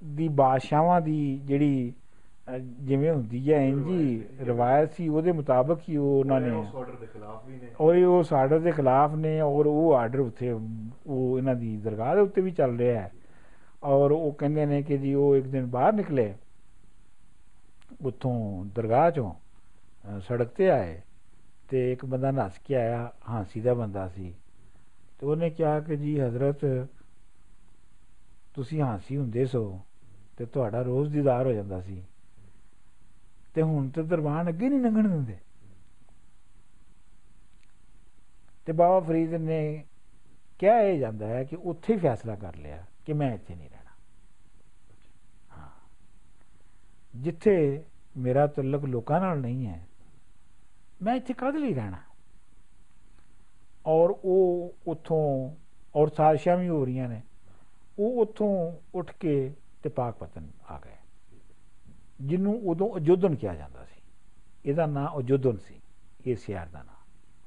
[0.03, 2.06] ਦੀ ਬਾਦਸ਼ਾਹਾਂ ਦੀ ਜਿਹੜੀ ਅਹ,
[2.47, 7.05] ਜਿਵੇਂ ਹੁੰਦੀ ਹੈ ਇੰਜੀ ਰਵਾਇਤ ਸੀ ਉਹਦੇ ਮੁਤਾਬਕ ਹੀ ਉਹ ਉਹਨਾਂ ਨੇ ਉਸ ਆਰਡਰ ਦੇ
[7.05, 11.37] ਖਿਲਾਫ ਵੀ ਨੇ। ਔਰ ਇਹ ਉਸ ਆਰਡਰ ਦੇ ਖਿਲਾਫ ਨੇ ਔਰ ਉਹ ਆਰਡਰ ਉੱਥੇ ਉਹ
[11.37, 13.11] ਇਹਨਾਂ ਦੀ ਦਰਗਾਹ ਦੇ ਉੱਤੇ ਵੀ ਚੱਲ ਰਿਹਾ ਹੈ।
[13.83, 16.33] ਔਰ ਉਹ ਕਹਿੰਦੇ ਨੇ ਕਿ ਜੀ ਉਹ ਇੱਕ ਦਿਨ ਬਾਹਰ ਨਿਕਲੇ
[18.01, 19.31] ਉੱਥੋਂ ਦਰਗਾਹ ਚੋਂ
[20.19, 20.99] ਸੜਕ ਤੇ ਆਏ
[21.69, 24.33] ਤੇ ਇੱਕ ਬੰਦਾ ਨੱਸ ਕੇ ਆਇਆ ਹਾਂਸੀ ਦਾ ਬੰਦਾ ਸੀ।
[25.19, 26.65] ਤੇ ਉਹਨੇ ਕਿਹਾ ਕਿ ਜੀ ਹਜ਼ਰਤ
[28.55, 29.79] ਤੁਸੀਂ ਹਾਂਸੀ ਹੁੰਦੇ ਸੋ
[30.37, 32.01] ਤੇ ਤੁਹਾਡਾ ਰੋਜ਼ ਦੀਦਾਰ ਹੋ ਜਾਂਦਾ ਸੀ।
[33.53, 35.37] ਤੇ ਹੁਣ ਤੇ ਦਰਬਾਨ ਅੱਗੇ ਨਹੀਂ ਲੰਘਣ ਦਿੰਦੇ।
[38.65, 39.85] ਤੇ ਬਾਬਾ ਫਰੀਦ ਨੇ
[40.59, 43.91] ਕਿਹਾ ਇਹ ਜਾਂਦਾ ਹੈ ਕਿ ਉੱਥੇ ਹੀ ਫੈਸਲਾ ਕਰ ਲਿਆ ਕਿ ਮੈਂ ਇੱਥੇ ਨਹੀਂ ਰਹਿਣਾ।
[45.57, 45.69] ਹਾਂ।
[47.15, 47.83] ਜਿੱਥੇ
[48.17, 49.87] ਮੇਰਾ ਤਾਲੁਕ ਲੋਕਾਂ ਨਾਲ ਨਹੀਂ ਹੈ,
[51.01, 51.97] ਮੈਂ ਇੱਥੇ ਕਦ ਲਈ ਰਹਿਣਾ?
[53.85, 55.55] ਔਰ ਉਹ ਉਥੋਂ,
[55.95, 57.21] ਔਰ ਸਾਜ਼ਿਸ਼ਾਂ ਵੀ ਹੋ ਰਹੀਆਂ ਨੇ,
[57.99, 60.56] ਉਹ ਉਥੋਂ ਉੱਠ ਕੇ ਤੇ ਪਾਕਪਤਨ ਆ ਗਏ
[62.21, 64.01] ਜਿਹਨੂੰ ਉਦੋਂ ਅਜੋਧਨ ਕਿਹਾ ਜਾਂਦਾ ਸੀ।
[64.65, 65.75] ਇਹਦਾ ਨਾਂ ਅਜੋਧਨ ਸੀ।
[66.25, 66.95] ਇਹ ਸ਼ਹਿਰ ਦਾ ਨਾਂ।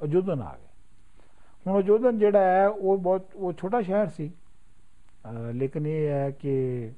[0.05, 0.67] ਅਜੋਧਨ ਆ ਗਏ
[1.67, 4.31] ਹੁਣ ਅਜੋਧਨ ਜਿਹੜਾ ਹੈ ਉਹ ਬਹੁਤ ਉਹ ਛੋਟਾ ਸ਼ਹਿਰ ਸੀ।
[5.25, 6.93] ਅਹ ਲੇਕਿਨ ਇਹ ਹੈ ਕਿ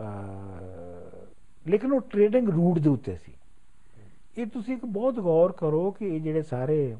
[0.00, 3.32] ਅਹ, ਲੇਕਿਨ ਉਹ ਟ੍ਰੇਡਿੰਗ ਰੂਟ ਦੇ ਉੱਤੇ ਸੀ।
[4.38, 6.96] ਇਹ ਤੁਸੀਂ ਇੱਕ ਬਹੁਤ ਗੌਰ ਕਰੋ ਕਿ ਇਹ ਜਿਹੜੇ ਸਾਰੇ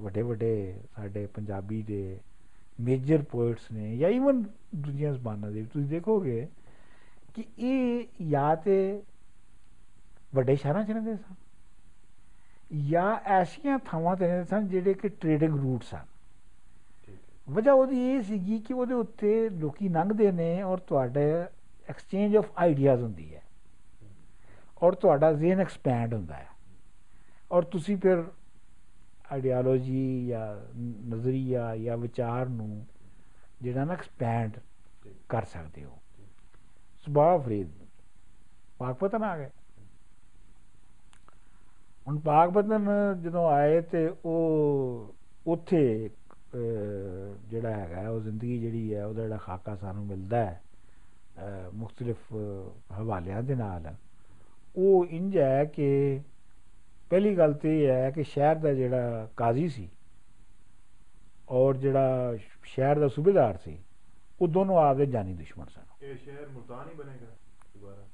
[0.00, 2.18] ਵੱਡੇ ਵੱਡੇ ਸਾਡੇ ਪੰਜਾਬੀ ਦੇ
[2.80, 4.42] ਮੇਜਰ ਪੋਇਟਸ ਨੇ ਜਾਂ ਇਵਨ
[4.76, 6.48] ਦੂਜੀਆਂ ਜ਼ਬਾਨਾਂ ਦੇ ਵੀ ਤੁਸੀਂ ਦੇਖੋਗੇ
[7.34, 9.02] ਕਿ ਇਹ ਜਾਂ ਤੇ
[10.34, 11.34] ਵੱਡੇ ਸ਼ਹਿਰਾਂ 'ਚ ਰਹਿੰਦੇ ਸਨ
[12.88, 16.04] ਜਾਂ ਐਸੀਆਂ ਥਾਵਾਂ ਤੇ ਰਹਿੰਦੇ ਸਨ ਜਿਹੜੇ ਕਿ ਟ੍ਰੇਡਿੰਗ ਰੂਟ ਸਨ।
[17.50, 21.22] ਵਜ੍ਹਾ ਉਹਦੀ ਇਹ ਸੀਗੀ ਕਿ ਉਹਦੇ ਉੱਤੇ ਲੋਕੀ ਲੰਘਦੇ ਨੇ ਔਰ ਤੁਹਾਡੇ
[21.88, 23.42] ਐਕਸਚੇਂਜ ਆਫ ਆਈਡੀਆਜ਼ ਹੁੰਦੀ ਹੈ
[24.82, 26.48] ਔਰ ਤੁਹਾਡਾ ਜ਼ਿਹਨ ਐਕਸਪੈਂਡ ਹੁੰਦਾ ਹੈ।
[27.52, 28.22] ਔਰ ਤੁਸੀਂ ਫਿਰ
[29.32, 30.56] ਆਈਡੀਓਲੋਜੀ ਜਾਂ
[31.08, 32.86] ਨਜ਼ਰੀਆ ਜਾਂ ਵਿਚਾਰ ਨੂੰ
[33.62, 34.58] ਜਿਹੜਾ ਨਾ ਐਕਸਪੈਂਡ
[35.28, 35.99] ਕਰ ਸਕਦੇ ਹੋ।
[37.04, 37.68] ਸੁਭਾਅ ਫਰੀਦ।
[38.78, 39.48] ਪਾਕਪਤਨ ਆ ਗਏ।
[42.08, 42.88] ਹੁਣ ਪਾਕਪਤਨ
[43.22, 45.14] ਜਦੋਂ ਆਏ ਤੇ ਉਹ
[45.46, 46.10] ਉੱਥੇ
[46.54, 50.62] ਅਹ, ਜਿਹੜਾ ਹੈਗਾ ਉਹ ਜ਼ਿੰਦਗੀ ਜਿਹੜੀ ਹੈ ਉਹਦਾ ਜਿਹੜਾ ਖਾਕਾ ਸਾਨੂੰ ਮਿਲਦਾ ਹੈ
[51.36, 52.16] ਅਹ, ਮੁxtਲਿਫ
[52.98, 53.94] ਹਵਾਲਿਆਂ ਦੇ ਨਾਲ।
[54.76, 56.20] ਉਹ ਇੰਜ ਹੈ ਕਿ
[57.10, 59.88] ਪਹਿਲੀ ਗੱਲ ਤੇ ਇਹ ਹੈ ਕਿ ਸ਼ਹਿਰ ਦਾ ਜਿਹੜਾ ਕਾਜ਼ੀ ਸੀ
[61.48, 63.78] ਔਰ ਜਿਹੜਾ ਸ਼ਹਿਰ ਦਾ ਸੂਬੇਦਾਰ ਸੀ
[64.40, 67.26] ਉਹ ਦੋਨੋਂ ਆਪਦੇ ਜਾਨੀ ਦੁਸ਼ਮਣ ਸਨ ਇਹ ਸ਼ਹਿਰ ਮੁਲਤਾਨ ਹੀ ਬਣੇਗਾ
[67.74, 68.06] ਦੁਬਾਰਾ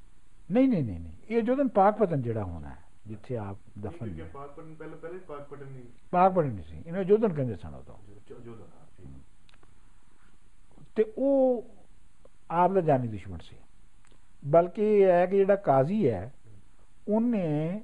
[0.51, 4.29] ਨਹੀਂ ਨਹੀਂ ਨਹੀਂ ਨਹੀਂ ਇਹ ਜੋਦਨ ਪਾਕਪਤਨ ਜਿਹੜਾ ਹੋਣਾ ਹੈ ਜਿੱਥੇ ਆਪ ਦਫਨ ਕਿਉਂਕਿ ਨੇ
[4.29, 7.97] ਪਾਕਪਟਨ ਪਹਿਲੇ ਪਹਿਲੇ ਪਾਕਪਟਨ ਨਹੀਂ ਪਾਕਪਤਨ ਨਹੀਂ ਸੀ ਇਹਨੂੰ ਜੋਦਨ ਕਹਿੰਦੇ ਸਨ ਉਦੋਂ
[8.29, 8.67] ਜੋ ਜੋ ਦਾ
[8.97, 9.09] ਠੀਕ
[10.97, 11.65] ਤੇ ਉਹ
[12.55, 13.57] ਆਪ ਦਾ ਜਾਨੀ ਦੁਸ਼ਮਣ ਸੀ
[14.43, 16.31] ਬਲਕਿ ਇਹ ਹੈ ਕਿ ਜਿਹੜਾ ਕਾਜ਼ੀ ਹੈ
[17.09, 17.81] ਉਹਨੇ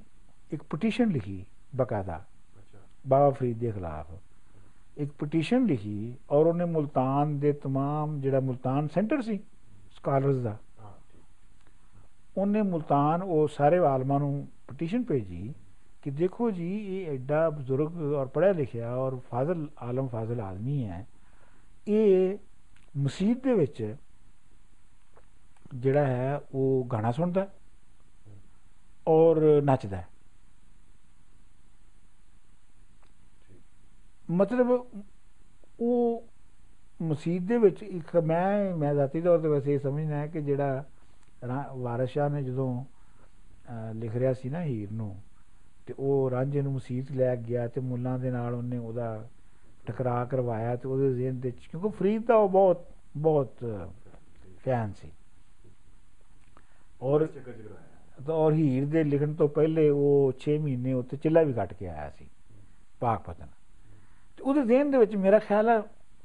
[0.51, 1.43] ਇੱਕ ਪਟੀਸ਼ਨ ਲਿਖੀ
[1.75, 2.17] ਬਕਾਇਦਾ
[2.59, 4.11] ਅੱਛਾ ਬਾਬਾ ਫਰੀਦ ਦੇ ਖਿਲਾਫ
[4.96, 9.38] ਇੱਕ ਪਟੀਸ਼ਨ ਲਿਖੀ ਔਰ ਉਹਨੇ ਮੁਲਤਾਨ ਦੇ तमाम ਜਿਹੜਾ ਮੁਲਤਾਨ ਸੈਂਟਰ ਸੀ
[9.96, 15.54] ਸਕਾਲਰਸ ਦਾ ਹਾਂ ਠੀਕ ਉਹਨੇ ਮੁਲਤਾਨ ਉਹ ਸਾਰੇ ਆਲਮਾਂ ਨੂੰ ਪਟੀਸ਼ਨ ਭੇਜੀ
[16.02, 21.06] ਕਿ ਦੇਖੋ ਜੀ ਇਹ ਐਡਾ ਬਜ਼ੁਰਗ ਔਰ ਪੜ੍ਹਿਆ ਲਿਖਿਆ ਔਰ ਫਾਜ਼ਲ ਆਲਮ ਫਾਜ਼ਲ ਆਦਮੀ ਹੈ
[21.88, 22.38] ਇਹ
[22.98, 23.94] ਮਸਜਿਦ ਦੇ ਵਿੱਚ
[25.74, 27.48] ਜਿਹੜਾ ਹੈ ਉਹ ਗਾਣਾ ਸੁਣਦਾ ਹੈ
[29.06, 30.02] ਔਰ ਨੱਚਦਾ
[34.31, 34.71] ਮਤਲਬ
[35.79, 36.23] ਉਹ
[37.01, 40.83] ਮਸਜਿਦ ਦੇ ਵਿੱਚ ਇੱਕ ਮੈਂ ਮੈਂ ਜ਼ਾਤੀ ਤੌਰ ਤੇ ਵੈਸੇ ਇਹ ਸਮਝਦਾ ਹੈ ਕਿ ਜਿਹੜਾ
[41.47, 42.83] ਰਾ- ਵਾਰਿਸ ਸ਼ਾਹ ਨੇ ਜਦੋਂ
[43.69, 45.15] ਅਹ, ਲਿਖ ਰਿਹਾ ਸੀ ਨਾ ਹੀਰ ਨੂੰ
[45.85, 49.27] ਤੇ ਉਹ ਰਾਂਝੇ ਨੂੰ ਮਸਜਿਦ ਲੈ ਗਿਆ ਤੇ ਮੁੱਲਾਂ ਦੇ ਨਾਲ ਉਹਨੇ ਉਹਦਾ
[49.85, 52.85] ਟਕਰਾਅ ਕਰਵਾਇਆ ਤੇ ਉਹਦੇ ਜ਼ਿਹਨ ਦੇ ਵਿੱਚ ਕਿਉਂਕਿ ਫਰੀਦ ਦਾ ਉਹ ਬਹੁਤ
[53.17, 53.63] ਬਹੁਤ
[54.65, 55.11] ਫੈਨ ਸੀ।
[57.01, 61.17] ਔਰ ਚੱਕਰ ਚ ਕਰਾਇਆ ਤਾਂ ਔਰ ਹੀਰ ਦੇ ਲਿਖਣ ਤੋਂ ਪਹਿਲੇ ਉਹ 6 ਮਹੀਨੇ ਉੱਤੇ
[61.17, 62.25] ਚਿੱਲਾ ਵੀ ਕੱਟ ਕੇ ਆਇਆ ਸੀ
[62.99, 63.52] ਪਾਕ ਪਤਨ ਤੇ
[64.43, 65.81] ਉਹਦੇ ਜ਼ਿਹਨ ਦੇ ਵਿੱਚ ਮੇਰਾ ਖਿਆਲ ਹੈ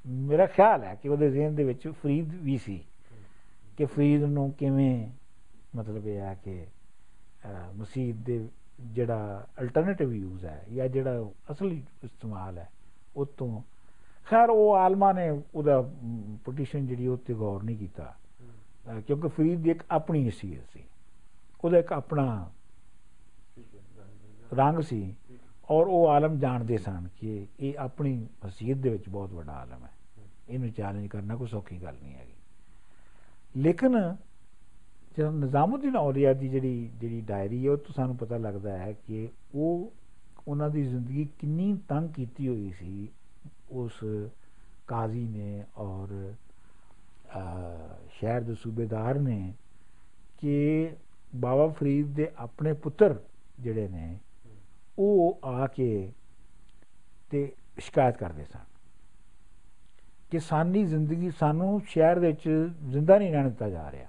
[0.07, 2.85] ਮੇਰਾ ਖਿਆਲ ਹੈ ਕਿ ਉਹਦੇ ਜ਼ਿਹਨ ਦੇ ਵਿੱਚ ਫਰੀਦ ਵੀ ਸੀ
[3.77, 5.09] ਕਿ ਫਰੀਦ ਨੂੰ ਕਿਵੇਂ
[5.77, 6.67] ਮਤਲਬ ਇਹ ਹੈ ਕਿ
[7.75, 8.49] ਮਸੀਦ ਦੇ
[8.81, 12.69] ਜਿਹੜਾ ਅਲਟਰਨੇਟਿਵ ਯੂਜ਼ ਹੈ ਜਾਂ ਜਿਹੜਾ ਅਸਲੀ ਇਸਤੇਮਾਲ ਹੈ
[13.17, 13.63] ਉਹ ਤੋਂ
[14.27, 15.91] ਖੈਰ ਉਹ ਆਲਮਾ ਨੇ ਉਹਦਾ
[16.45, 18.15] ਪਟੀਸ਼ਨ ਜਿਹੜੀ ਉਹ ਤੇ ਗੌਰ ਨਹੀਂ ਕੀਤਾ।
[19.07, 20.85] ਕਿਉਂਕਿ ਫਰੀਦ ਦੀ ਇੱਕ ਆਪਣੀ ਹਸੀਅਤ ਸੀ।
[21.65, 22.51] ਉਹਦਾ ਇੱਕ ਆਪਣਾ
[24.55, 25.15] ਰੰਗ ਸੀ।
[25.71, 29.91] ਔਰ ਉਹ ਆਲਮ ਜਾਣਦੇ ਸਨ ਕਿ ਇਹ ਆਪਣੀ ਹਸੀਅਤ ਦੇ ਵਿੱਚ ਬਹੁਤ ਵੱਡਾ ਆਲਮ ਹੈ।
[30.49, 32.33] ਇਹਨੂੰ ਚੈਲੰਜ ਕਰਨਾ ਕੋਈ ਸੌਖੀ ਗੱਲ ਨਹੀਂ ਹੈਗੀ।
[33.57, 34.17] ਲੇਕਿਨ
[35.19, 39.29] ਜਦੋਂ ਨਿਜ਼ਾਮੁਦੀਨ ਔਲੀਆ ਦੀ ਜਿਹੜੀ ਜਿਹੜੀ ਡਾਇਰੀ ਹੈ ਉਹ ਤੋਂ ਸਾਨੂੰ ਪਤਾ ਲੱਗਦਾ ਹੈ ਕਿ
[39.55, 39.93] ਉਹ
[40.49, 43.09] ਉਹਨਾਂ ਦੀ ਜ਼ਿੰਦਗੀ ਕਿੰਨੀ ਤੰਗ ਕੀਤੀ ਹੋਈ ਸੀ।
[43.71, 43.93] ਉਸ
[44.87, 46.35] ਕਾਜ਼ੀ ਨੇ ਔਰ
[47.37, 49.53] ਅਹ, ਸ਼ਹਿਰ ਦੇ ਸੂਬੇਦਾਰ ਨੇ
[50.39, 50.91] ਕਿ
[51.37, 53.19] ਬਾਬਾ ਫਰੀਦ ਦੇ ਆਪਣੇ ਪੁੱਤਰ
[53.61, 54.19] ਜਿਹੜੇ ਨੇ
[54.99, 56.13] ਉਹ ਆ ਕੇ
[57.31, 58.59] ਤੇ ਸ਼ਿਕਾਇਤ ਕਰਦੇ ਸਨ
[60.31, 64.07] ਕਿ ਸਾਡੀ ਜ਼ਿੰਦਗੀ ਸਾਨੂੰ ਸ਼ਹਿਰ ਦੇ ਵਿੱਚ ਜ਼ਿੰਦਾ ਨਹੀਂ ਰਹਿਣ ਦਿੱਤਾ ਜਾ ਰਿਹਾ।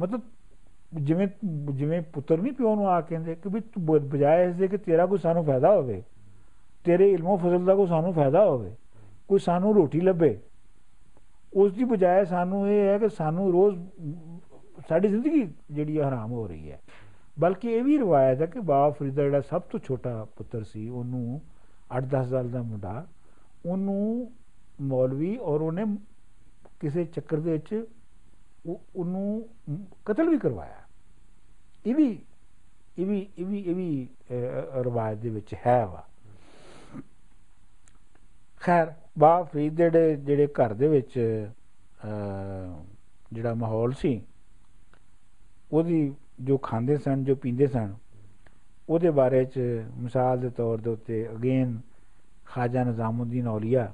[0.00, 0.20] ਮਤਲਬ
[0.94, 1.28] ਜਿਵੇਂ
[1.72, 4.68] ਜਿਵੇਂ ਪੁੱਤਰ ਨਹੀਂ ਪਿਓ ਨੂੰ ਆ ਕੇ ਕਹਿੰਦੇ ਕਿ ਵੀ ਤੂੰ ਬ- ਬਜਾਏ ਇਸ ਦੇ
[4.68, 6.02] ਕਿ ਤੇਰਾ ਕੋਈ ਸਾਨੂੰ ਫਾਇਦਾ ਹੋਵੇ,
[6.84, 8.74] ਤੇਰੇ ਇਲਮੋ ਫਜ਼ਲ ਦਾ ਕੋਈ ਸਾਨੂੰ ਫਾਇਦਾ ਹੋਵੇ,
[9.28, 10.38] ਕੋਈ ਸਾਨੂੰ ਰੋਟੀ ਲੱਭੇ,
[11.56, 13.78] ਉਸ ਦੀ ਬਜਾਏ ਸਾਨੂੰ ਇਹ ਹੈ ਕਿ ਸਾਨੂੰ ਰੋਜ਼
[14.88, 16.80] ਸਾਡੀ ਜ਼ਿੰਦਗੀ ਜਿਹੜੀ ਹੈ ਹਰਾਮ ਹੋ ਰਹੀ ਹੈ।
[17.40, 20.88] ਬਲਕਿ ਇਹ ਵੀ ਰਵਾਇਤ ਹੈ ਕਿ ਬਾਬਾ ਫਰੀਦ ਦਾ ਜਿਹੜਾ ਸਭ ਤੋਂ ਛੋਟਾ ਪੁੱਤਰ ਸੀ
[20.88, 21.40] ਉਹਨੂੰ
[21.96, 23.06] 8-10 ਸਾਲ ਦਾ ਮੁੰਡਾ
[23.66, 24.32] ਉਹਨੂੰ
[24.80, 25.84] ਮੌਲਵੀ ਔਰ ਉਹਨੇ
[26.80, 27.84] ਕਿਸੇ ਚੱਕਰ ਦੇ ਵਿੱਚ
[28.66, 29.48] ਉਹ- ਉਹਨੂੰ
[30.04, 30.82] ਕਤਲ ਵੀ ਕਰਵਾਇਆ।
[31.86, 32.18] ਇਹ ਵੀ
[32.98, 36.04] ਇਹ ਵੀ ਇਹ ਵੀ ਇਹ ਵੀ ਅਹ, ਰਵਾਇਤ ਦੇ ਵਿੱਚ ਹੈ ਵਾ।
[38.60, 38.86] ਖੈਰ
[39.18, 41.46] ਬਾਬਾ ਫਰੀਦ ਦੇ ਜਿਹੜੇ ਜਿਹੜੇ ਘਰ ਦੇ ਵਿੱਚ
[42.04, 42.84] ਅਹ,
[43.32, 44.22] ਜਿਹੜਾ ਮਾਹੌਲ ਸੀ
[45.72, 47.94] ਉਹਦੀ ਜੋ ਖਾਂਦੇ ਸਨ ਜੋ ਪੀਂਦੇ ਸਨ
[48.88, 49.58] ਉਹਦੇ ਬਾਰੇ ਚ
[49.96, 51.80] ਮਿਸਾਲ ਦੇ ਤੌਰ ਦੇ ਉੱਤੇ ਅਗੇਨ
[52.44, 53.92] ਖਾਜਾ ਨਿਜ਼ਾਮੁਦੀਨ ਔਲੀਆ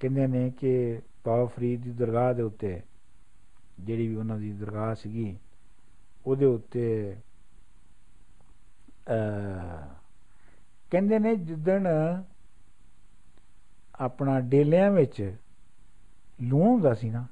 [0.00, 2.82] ਕਹਿੰਦੇ ਨੇ ਕਿ ਬਾਬਾ ਫਰੀਦ ਦੀ ਦਰਗਾਹ ਦੇ ਉੱਤੇ
[3.80, 5.36] ਜਿਹੜੀ ਵੀ ਉਹਨਾਂ ਦੀ ਦਰਗਾਹ ਸੀਗੀ
[6.26, 7.16] ਉਹਦੇ ਉੱਤੇ
[9.10, 9.88] ਅਹ,
[10.90, 11.86] ਕਹਿੰਦੇ ਨੇ ਜਿੱਦਣ
[14.00, 15.34] ਆਪਣਾ ਡੇਲਿਆਂ ਵਿੱਚ
[16.42, 17.26] ਲੂਣ ਹੁੰਦਾ ਸੀ ਨਾ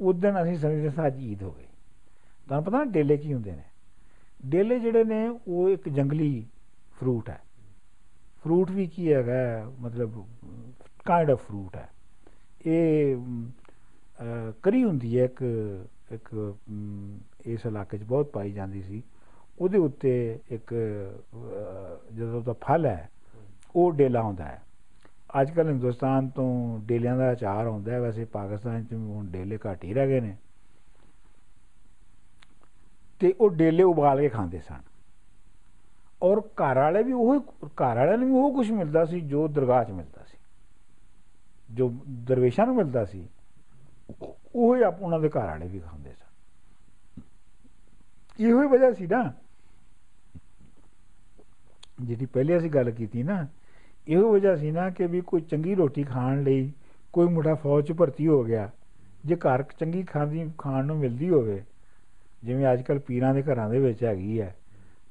[0.00, 1.66] ਉਦੋਂ ਅਸੀਂ ਸਮਝਦੇ ਸਾਂ ਅੱਜ ਈਦ ਹੋ ਗਈ
[2.50, 3.62] ਤੁਹਾਨੂੰ ਪਤਾ ਨਾ ਡੇਲੇ ਕੀ ਹੁੰਦੇ ਨੇ।
[4.46, 6.46] ਡੇਲੇ ਜਿਹੜੇ ਨੇ ਉਹ ਇੱਕ ਜੰਗਲੀ
[7.00, 7.40] ਫਰੂਟ ਹੈ।
[8.44, 10.24] ਫਰੂਟ ਵੀ ਕੀ ਹੈਗਾ ਹੈ, ਮਤਲਬ
[11.04, 11.88] ਕਾਈਂਡ ਆਫ ਫਰੂਟ ਹੈ।
[12.66, 13.50] ਇਹ ਮ,
[14.20, 15.42] ਅਹ, ਕਰੀ ਹੁੰਦੀ ਹੈ ਇੱਕ
[16.12, 19.02] ਇੱਕ ਮ, ਇਸ ਇਲਾਕੇ 'ਚ ਬਹੁਤ ਪਾਈ ਜਾਂਦੀ ਸੀ।
[19.58, 20.74] ਉਹਦੇ ਉੱਤੇ ਇੱਕ
[21.34, 23.10] ਅਹ, ਜਦੋਂ ਦਾ ਫਲ ਹੈ
[23.76, 24.62] ਉਹ ਡੇਲਾ ਹੁੰਦਾ ਹੈ।
[25.40, 29.84] ਅੱਜ ਕੱਲ੍ਹ ਹਿੰਦੁਸਤਾਨ ਤੋਂ ਡੇਲਿਆਂ ਦਾ ਅਚਾਰ ਆਉਂਦਾ ਹੈ। ਵੈਸੇ ਪਾਕਿਸਤਾਨ 'ਚ ਹੁਣ ਡੇਲੇ ਘੱਟ
[29.84, 30.36] ਹੀ ਰਹਿ ਗਏ ਨੇ।
[33.20, 34.80] ਤੇ ਉਹ ਡੇਲੇ ਉਬਾਲ ਕੇ ਖਾਂਦੇ ਸਨ।
[36.22, 39.84] ਔਰ ਘਰ ਵਾਲੇ ਵੀ ਉਹ, ਘਰ ਵਾਲਿਆਂ ਨੂੰ ਵੀ ਉਹ ਕੁਝ ਮਿਲਦਾ ਸੀ ਜੋ ਦਰਗਾਹ
[39.84, 40.38] 'ਚ ਮਿਲਦਾ ਸੀ।
[41.70, 41.88] ਜੋ
[42.26, 43.28] ਦਰਵੇਸ਼ਾਂ ਨੂੰ ਮਿਲਦਾ ਸੀ,
[44.54, 47.22] ਉਹ ਹੀ ਆਪ ਉਹਨਾਂ ਦੇ ਘਰ ਵਾਲੇ ਵੀ ਖਾਂਦੇ ਸਨ।
[48.38, 49.32] ਇਹੋ ਹੀ ਵਜ੍ਹਾ ਸੀ ਨਾ,
[52.00, 53.46] ਜਿਹੜੀ ਪਹਿਲੇ ਅਸੀਂ ਗੱਲ ਕੀਤੀ ਨਾ,
[54.08, 56.72] ਇਹੋ ਵਜ੍ਹਾ ਸੀ ਨਾ ਕਿ ਵੀ ਕੋਈ ਚੰਗੀ ਰੋਟੀ ਖਾਣ ਲਈ
[57.12, 58.70] ਕੋਈ ਮੁੰਡਾ ਫੌਜ 'ਚ ਭਰਤੀ ਹੋ ਗਿਆ,
[59.24, 61.62] ਜੇ ਘਰ ਚੰਗੀ ਖਾਂਦੀ, ਖਾਣ ਨੂੰ ਮਿਲਦੀ ਹੋਵੇ
[62.44, 64.56] ਜਿਵੇਂ ਅੱਜ ਕੱਲ ਪੀਰਾਂ ਦੇ ਘਰਾਂ ਦੇ ਵਿੱਚ ਹੈਗੀ ਹੈ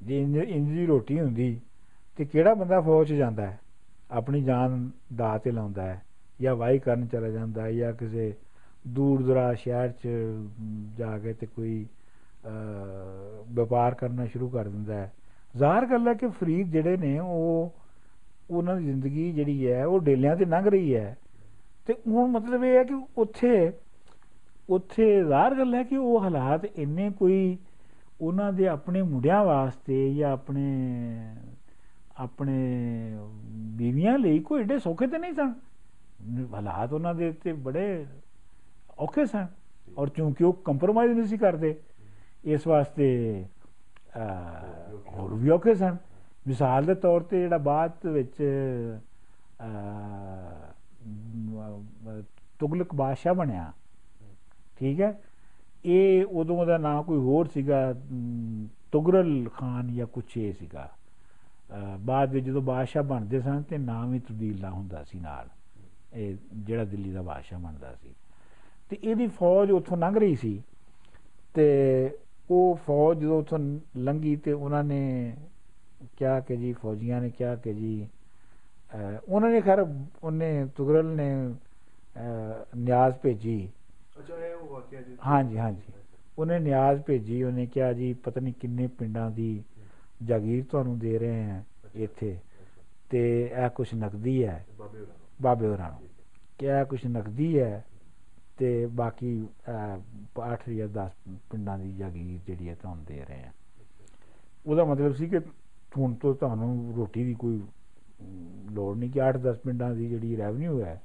[0.03, 1.59] ਜੇ ਇੰਜ ਇੰਜ ਦੀ ਰੋਟੀ ਹੁੰਦੀ
[2.17, 3.59] ਤੇ ਕਿਹੜਾ ਬੰਦਾ ਫੌਜ 'ਚ ਜਾਂਦਾ ਹੈ?
[4.11, 6.01] ਆਪਣੀ ਜਾਨ ਦਾਅ ਤੇ ਲਾਉਂਦਾ ਹੈ
[6.41, 8.33] ਜਾਂ ਵਾਹੀ ਕਰਨ ਚਲਾ ਜਾਂਦਾ ਹੈ ਜਾਂ ਕਿਸੇ
[8.87, 10.07] ਦੂਰ ਦਰਾਜ ਸ਼ਹਿਰ 'ਚ
[10.61, 11.85] ਮ, ਜਾ ਕੇ ਤੇ ਕੋਈ
[12.45, 15.13] ਅਹ, ਵਪਾਰ ਕਰਨਾ ਸ਼ੁਰੂ ਕਰ ਦਿੰਦਾ ਹੈ।
[15.57, 17.73] ਜ਼ਾਹਰ ਗੱਲ ਹੈ ਕਿ ਫਰੀਦ ਜਿਹੜੇ ਨੇ ਉਹ
[18.49, 21.17] ਉਹਨਾਂ ਦੀ ਜ਼ਿੰਦਗੀ ਜਿਹੜੀ ਹੈ ਉਹ ਡੇਲਿਆਂ ਤੇ ਲੰਘ ਰਹੀ ਹੈ।
[21.87, 23.71] ਤੇ ਹੁਣ ਮਤਲਬ ਇਹ ਹੈ ਕਿ ਉੱਥੇ
[24.69, 27.57] ਉੱਥੇ ਜ਼ਾਹਰ ਗੱਲ ਹੈ ਕਿ ਉਹ ਹਾਲਾਤ ਇੰਨੇ ਕੋਈ
[28.21, 30.63] ਉਹਨਾਂ ਦੇ ਆਪਣੇ ਮੁੰਡਿਆਂ ਵਾਸਤੇ ਜਾਂ ਆਪਣੇ
[32.17, 32.53] ਆਪਣੇ
[33.77, 35.53] ਬੀਵੀਆਂ ਲਈ ਕੋਈ ਏਡੇ ਸੌਖੇ ਤੇ ਨਹੀਂ ਸਨ।
[36.53, 38.05] ਹਾਲਾਤ ਉਹਨਾਂ ਦੇ ਉੱਤੇ ਬੜੇ
[38.99, 39.47] ਔਖੇ ਸਨ
[39.97, 41.75] ਔਰ ਕਿਉਂਕਿ ਉਹ ਕੰਪਰੋਮਾਈਜ਼ ਨਹੀਂ ਸੀ ਕਰਦੇ
[42.45, 43.45] ਇਸ ਵਾਸਤੇ
[44.17, 45.97] ਅਹ, ਹੋਰ ਵੀ ਔਖੇ ਸਨ।
[46.47, 48.41] ਮਿਸਾਲ ਦੇ ਤੌਰ ਤੇ ਜਿਹੜਾ ਬਾਅਦ ਵਿੱਚ
[49.61, 50.73] ਅਹ,
[51.07, 52.21] ਮ-
[52.59, 53.71] ਤੁਗਲਕ ਬਾਦਸ਼ਾਹ ਬਣਿਆ
[54.79, 55.21] ਠੀਕ ਹੈ?
[55.85, 60.91] ਇਹ ਉਦੋਂ ਦਾ ਨਾਂ ਕੋਈ ਹੋਰ ਸੀਗਾ ਅਮ, ਤੁਗਰਲ ਖਾਨ ਜਾਂ ਕੁਛ ਇਹ ਸੀਗਾ।
[61.73, 65.49] ਅਹ ਬਾਅਦ ਵਿੱਚ ਜਦੋਂ ਬਾਦਸ਼ਾਹ ਬਣਦੇ ਸਨ ਤੇ ਨਾਮ ਹੀ ਤਬਦੀਲ ਹੁੰਦਾ ਸੀ ਨਾਲ।
[66.13, 68.09] ਇਹ ਜਿਹੜਾ ਦਿੱਲੀ ਦਾ ਬਾਦਸ਼ਾਹ ਬਣਦਾ ਸੀ।
[68.89, 70.63] ਤੇ ਇਹਦੀ ਫੌਜ ਉੱਥੋਂ ਲੰਘ ਰਹੀ ਸੀ
[71.53, 72.09] ਤੇ
[72.51, 73.59] ਉਹ ਫੌਜ ਜਦੋਂ ਉੱਥੋਂ
[73.97, 75.33] ਲੰਘੀ ਤੇ ਉਹਨਾਂ ਨੇ
[76.17, 78.07] ਕਿਹਾ ਕਿ ਜੀ ਫੌਜੀਆਂ ਨੇ ਕਿਹਾ ਕਿ ਜੀ
[78.95, 79.85] ਅਹ ਉਹਨਾਂ ਨੇ ਖੈਰ
[80.23, 83.69] ਉਹਨੇ ਤੁਗਰਲ ਨੇ ਅਹ ਨਿਆਜ਼ ਭੇਜੀ।
[84.19, 85.81] ਅੱਛਾ ਇਹ ਉਹ ਵਾਕਿਆ ਜੀ। ਹਾਂਜੀ, ਹਾਂਜੀ।
[86.37, 89.63] ਉਹਨੇ ਨਿਆਜ਼ ਭੇਜੀ ਉਹਨੇ ਕਿਹਾ ਜੀ ਪਤਾ ਨਹੀਂ ਕਿੰਨੇ ਪਿੰਡਾਂ ਦੀ
[90.23, 92.37] ਜਾਗੀਰ ਤੁਹਾਨੂੰ ਦੇ ਰਹੇ ਹੈ ਇੱਥੇ।
[93.09, 95.99] ਤੇ ਇਹ ਕੁਛ ਨਕਦੀ ਹੈ। ਬਾਬੇ ਹੋਰਾਂ ਨੂੰ। ਬਾਬੇ ਹੋਰਾਂ ਨੂੰ।
[96.57, 97.85] ਕਿ ਇਹ ਕੁਛ ਨਕਦੀ ਹੈ
[98.57, 99.47] ਤੇ ਬਾਕੀ
[100.41, 101.09] 8 ਜਾਂ 10
[101.51, 103.51] ਪਿੰਡਾਂ ਦੀ ਜਾਗੀਰ ਜਿਹੜੀ ਹੈ ਤੁਹਾਨੂੰ ਦੇ ਰਹੇ ਆ
[104.65, 105.39] ਉਹਦਾ ਮਤਲਬ ਸੀ ਕਿ
[105.97, 107.61] ਹੁਣ ਤੋਂ ਤੁਹਾਨੂੰ ਰੋਟੀ ਦੀ ਕੋਈ
[108.71, 111.01] ਲੋੜ ਨਹੀਂ ਕਿ 8-10 ਪਿੰਡਾਂ ਦੀ ਜਿਹੜੀ ਰੈਵਨਿਊ ਹੈ।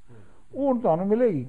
[0.55, 1.47] ਉਹ ਹੁਣ ਤੁਹਾਨੂੰ ਮਿਲੇਗੀ।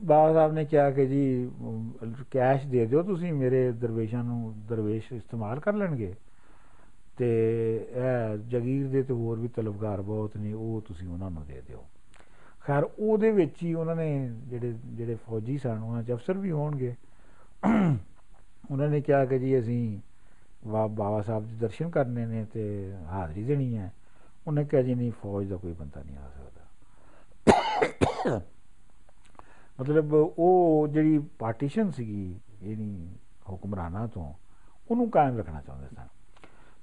[0.00, 1.92] ਬਾਬਾ ਸਾਹਿਬ ਨੇ ਕਿਹਾ ਕਿ ਜੀ ਅਮ,
[2.30, 6.14] ਕੈਸ਼ ਦੇ ਦਿਓ ਤੁਸੀਂ ਮੇਰੇ ਦਰਵੇਸ਼ਾਂ ਨੂੰ ਦਰਵੇਸ਼ ਇਸਤੇਮਾਲ ਕਰ ਲੈਣਗੇ।
[7.16, 7.30] ਤੇ
[7.76, 11.84] ਇਹ ਜਗੀਰ ਦੇ ਤੇ ਹੋਰ ਵੀ ਤਲਬਗਾਰ ਬਹੁਤ ਨੇ ਉਹ ਤੁਸੀਂ ਉਹਨਾਂ ਨੂੰ ਦੇ ਦਿਓ।
[12.66, 16.94] ਖੈਰ ਉਹਦੇ ਵਿੱਚ ਹੀ ਉਹਨਾਂ ਨੇ ਜਿਹੜੇ ਜਿਹੜੇ ਫੌਜੀ ਸਨ ਉਹਨਾਂ ਚ ਅਫਸਰ ਵੀ ਹੋਣਗੇ।
[18.70, 19.98] ਉਹਨਾਂ ਨੇ ਕਿਹਾ ਕਿ ਜੀ ਅਸੀਂ
[20.68, 23.92] ਵਾ ਬਾਬਾ ਸਾਹਿਬ ਦੇ ਦਰਸ਼ਨ ਕਰਨੇ ਨੇ ਤੇ ਹਾਜ਼ਰੀ ਦੇਣੀ ਹੈ।
[24.46, 26.62] ਉਹਨੇ ਕਿਹਾ ਜੀ ਨਹੀਂ ਫੌਜ ਦਾ ਕੋਈ ਬੰਦਾ ਨਹੀਂ ਆ ਸਕਦਾ।
[29.80, 33.16] ਮਤਲਬ ਉਹ ਜਿਹੜੀ ਪਾਰਟੀਸ਼ਨ ਸੀਗੀ ਇਹਨੀ
[33.48, 34.32] ਹੁਕਮਰਾਨਾਂ ਤੋਂ
[34.90, 36.06] ਉਹਨੂੰ ਕਾਇਮ ਰੱਖਣਾ ਚਾਹੁੰਦੇ ਸਨ।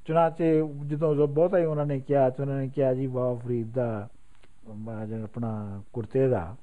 [0.05, 3.73] ਚੁਣਾਚੇ ਜਦੋਂ ਜੋ ਬਹੁਤਾ ਹੀ ਉਹਨਾਂ ਨੇ ਕਿਹਾ ਤੇ ਉਹਨਾਂ ਨੇ ਕਿਹਾ ਜੀ ਬਾਬਾ ਫਰੀਦ
[3.73, 4.09] ਦਾ
[4.71, 6.55] ਅਮ, ਜਿਹੜਾ ਆਪਣਾ ਕੁਰਤੇ ਦਾ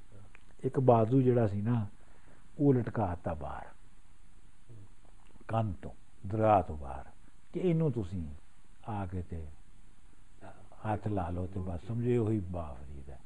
[0.63, 1.85] ਇੱਕ ਬਾਜ਼ੂ ਜਿਹੜਾ ਸੀ ਨਾ
[2.59, 3.65] ਉਹ ਲਟਕਾਤਾ ਬਾਹਰ।
[5.47, 5.91] ਕੰਨ ਤੋਂ
[6.27, 7.05] ਦਰਿਆ ਤੋਂ ਬਾਹਰ
[7.53, 8.23] ਕਿ ਇਹਨੂੰ ਤੁਸੀਂ
[8.89, 9.45] ਆ ਕੇ ਤੇ
[10.85, 13.19] ਹੱਥ ਲਾ ਲਓ ਤੇ ਬਸ ਸਮਝੇ ਉਹੀ ਬਾਬਾ ਫਰੀਦ ਹੈ।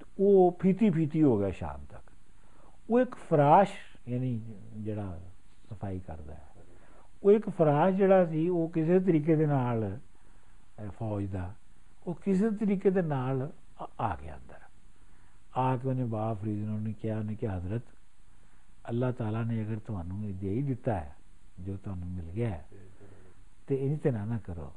[0.00, 2.07] ਤੇ ਉਹ ਫੀਤੀ ਫੀਤੀ ਹੋ ਗਿਆ ਸ਼ਾਮ ਤੱਕ।
[2.90, 3.70] ਉਹ ਇੱਕ ਫਰਾਸ਼
[4.08, 4.40] ਯਾਨੀ
[4.76, 5.20] ਜਿਹੜਾ
[5.70, 6.48] ਸਫ਼ਾਈ ਕਰਦਾ ਹੈ
[7.22, 11.54] ਉਹ ਇੱਕ ਫਰਾਸ਼ ਜਿਹੜਾ ਸੀ ਉਹ ਕਿਸੇ ਤਰੀਕੇ ਦੇ ਨਾਲ ਅਹ, ਫੌਜ ਦਾ
[12.06, 14.54] ਉਹ ਕਿਸੇ ਤਰੀਕੇ ਦੇ ਨਾਲ ਆ- ਆ ਗਿਆ ਅੰਦਰ।
[15.56, 17.82] ਆ ਕੇ ਉਹਨੇ ਬਾਬਾ ਫਰੀਦ ਨੂੰ ਉਹਨੇ ਕਿਹਾ ਉਹਨੇ ਕਿ ਹਜ਼ਰਤ
[18.88, 21.16] ਅੱਲਾਹ ਤਾਲਾ ਨੇ ਅਗਰ ਤੁਹਾਨੂੰ ਇਹ ਦੇ ਹੀ ਦਿੱਤਾ ਹੈ
[21.60, 22.66] ਜੋ ਤੁਹਾਨੂੰ ਮਿਲ ਗਿਆ ਹੈ
[23.66, 24.72] ਤੇ ਇਹ ਤੇ ਨਾ ਨਾ ਕਰੋ।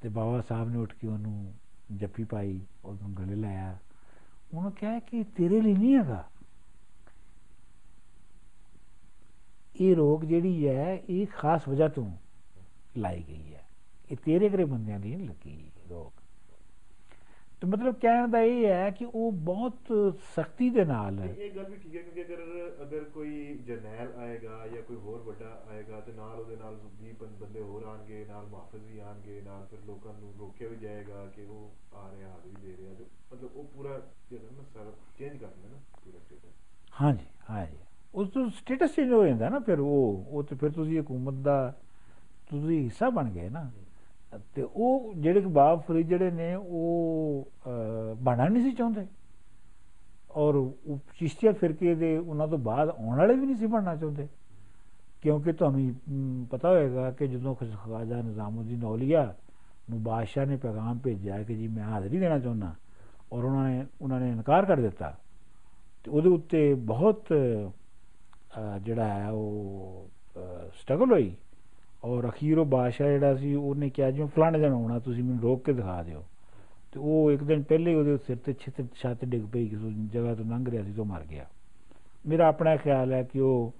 [0.00, 1.54] ਤੇ ਬਾਬਾ ਸਾਹਿਬ ਨੇ ਉੱਠ ਕੇ ਉਹਨੂੰ
[1.92, 3.78] ਜੱਫੀ ਪਾਈ ਉਹਨੂੰ ਗਲੇ ਲਾਇਆ।
[4.54, 6.28] ਉਹਨੂੰ ਕਿਹਾ ਕਿ ਤੇਰੇ ਲਈ ਨਹੀਂ ਹੈਗਾ।
[9.80, 12.10] ਇਹ ਰੋਗ ਜਿਹੜੀ ਹੈ ਇਹ ਖਾਸ ਵਜ੍ਹਾ ਤੋਂ
[12.98, 13.64] ਲਾਈ ਗਈ ਹੈ।
[14.10, 16.10] ਇਹ ਤੇਰੇ ਘਰੇ ਬੰਦਿਆਂ ਲਈ ਨਹੀਂ ਲੱਗੀ ਰੋਗ।
[17.60, 19.92] ਤੇ ਮਤਲਬ ਕਹਿਣ ਦਾ ਇਹ ਹੈ ਕਿ ਉਹ ਬਹੁਤ
[20.34, 22.42] ਸਖਤੀ ਦੇ ਨਾਲ ਇਹ ਗੱਲ ਵੀ ਠੀਕ ਹੈ ਕਿਉਂਕਿ ਅਗਰ
[22.82, 27.36] ਅਗਰ ਕੋਈ ਜਰਨੈਲ ਆਏਗਾ ਜਾਂ ਕੋਈ ਹੋਰ ਵੱਡਾ ਆਏਗਾ ਤੇ ਨਾਲ ਉਹਦੇ ਨਾਲ 20 ਬੰ-
[27.40, 31.44] ਬੰਦੇ ਹੋਰ ਆਣਗੇ ਨਾਲ ਮੁਹਾਫਿਜ਼ ਵੀ ਆਣਗੇ ਨਾਲ ਫਿਰ ਲੋਕਾਂ ਨੂੰ ਰੋਕਿਆ ਵੀ ਜਾਏਗਾ ਕਿ
[31.44, 35.46] ਉਹ ਆ ਰਿਹਾ ਹਾਜ਼ਰੀ ਦੇ ਰਿਹਾ। ਤੇ ਮਤਲਬ ਉਹ ਪੂਰਾ ਜਿਹੜਾ ਨਾ ਸਾਰਾ ਚੇਂਜ ਕਰ
[35.46, 37.76] ਦਿੰਦਾ ਨਾ ਪੂਰਾ ਸਟੇਟਸ ਹਾਂਜੀ ਹਾਂਜੀ।
[38.16, 41.74] ਉਸ ਤੋਂ ਸਟੇਟਸ ਚੇਂਜ ਹੋ ਜਾਂਦਾ ਨਾ ਫਿਰ ਉਹ ਉਹ ਤੇ ਫਿਰ ਤੁਸੀਂ ਹਕੂਮਤ ਦਾ
[42.50, 43.70] ਤੁਸੀਂ ਹਿੱਸਾ ਬਣ ਗਏ ਨਾ।
[44.54, 49.06] ਤੇ ਉਹ ਜਿਹੜੇ ਕਿ ਬਾਬ ਫਰੀਦ ਜਿਹੜੇ ਨੇ ਉਹ ਅਹ, ਬਣਨਾ ਨਹੀਂ ਸੀ ਚਾਹੁੰਦੇ।
[50.30, 54.28] ਔਰ ਉਹ ਚਿਸ਼ਤੀਆ ਫਿਰਕੇ ਦੇ ਉਹਨਾਂ ਤੋਂ ਬਾਅਦ ਆਉਣ ਵਾਲੇ ਵੀ ਨਹੀਂ ਸੀ ਬਣਨਾ ਚਾਹੁੰਦੇ।
[55.22, 59.34] ਕਿਉਂਕਿ ਤੁਹਾਨੂੰ ਅਮ, ਪਤਾ ਹੋਏਗਾ ਕਿ ਜਦੋਂ ਖਜ- ਖਵਾਜਾ ਨਿਜ਼ਾਮੁਦੀਨ ਔਲੀਆ
[59.90, 62.74] ਨੂੰ ਬਾਦਸ਼ਾਹ ਨੇ ਪੈਗਾਮ ਭੇਜਿਆ ਕਿ ਜੀ ਮੈਂ ਹਾਜ਼ਰੀ ਦੇਣਾ ਚਾਹੁੰਦਾ
[63.32, 65.16] ਔਰ ਉਹਨਾਂ ਨੇ ਉਹਨਾਂ ਨੇ ਇਨਕਾਰ ਕਰ ਦਿੱਤਾ
[66.04, 67.70] ਤੇ ਉਹਦੇ ਉੱਤੇ ਬਹੁਤ ਅਹ,
[68.82, 70.08] ਜਿਹੜਾ ਹੈ ਉਹ
[70.82, 71.36] ਸਟਰਗਲ ਹੋਈ।
[72.04, 75.64] ਔਰ ਅਖੀਰ ਉਹ ਬਾਦਸ਼ਾਹ ਜਿਹੜਾ ਸੀ ਉਹਨੇ ਕਿਹਾ ਜਿਵੇਂ ਫਲਾਣੇ ਦਿਨ ਆਉਣਾ ਤੁਸੀਂ ਮੈਨੂੰ ਰੋਕ
[75.64, 76.24] ਕੇ ਦਿਖਾ ਦਿਓ।
[76.92, 80.34] ਤੇ ਉਹ ਇੱਕ ਦਿਨ ਪਹਿਲੇ ਹੀ ਉਹਦੇ ਸਿਰ ਤੇ ਛਿੱਤ ਛੱਤ ਡਿੱਗ ਪਈ ਕਿਸੇ ਜਗ੍ਹਾ
[80.34, 81.46] ਤੋਂ ਲੰਘ ਰਿਹਾ ਸੀ ਤੋਂ ਮਰ ਗਿਆ।
[82.26, 83.74] ਮੇਰਾ ਆਪਣਾ ਖਿਆਲ ਹੈ ਕਿ ਉਹ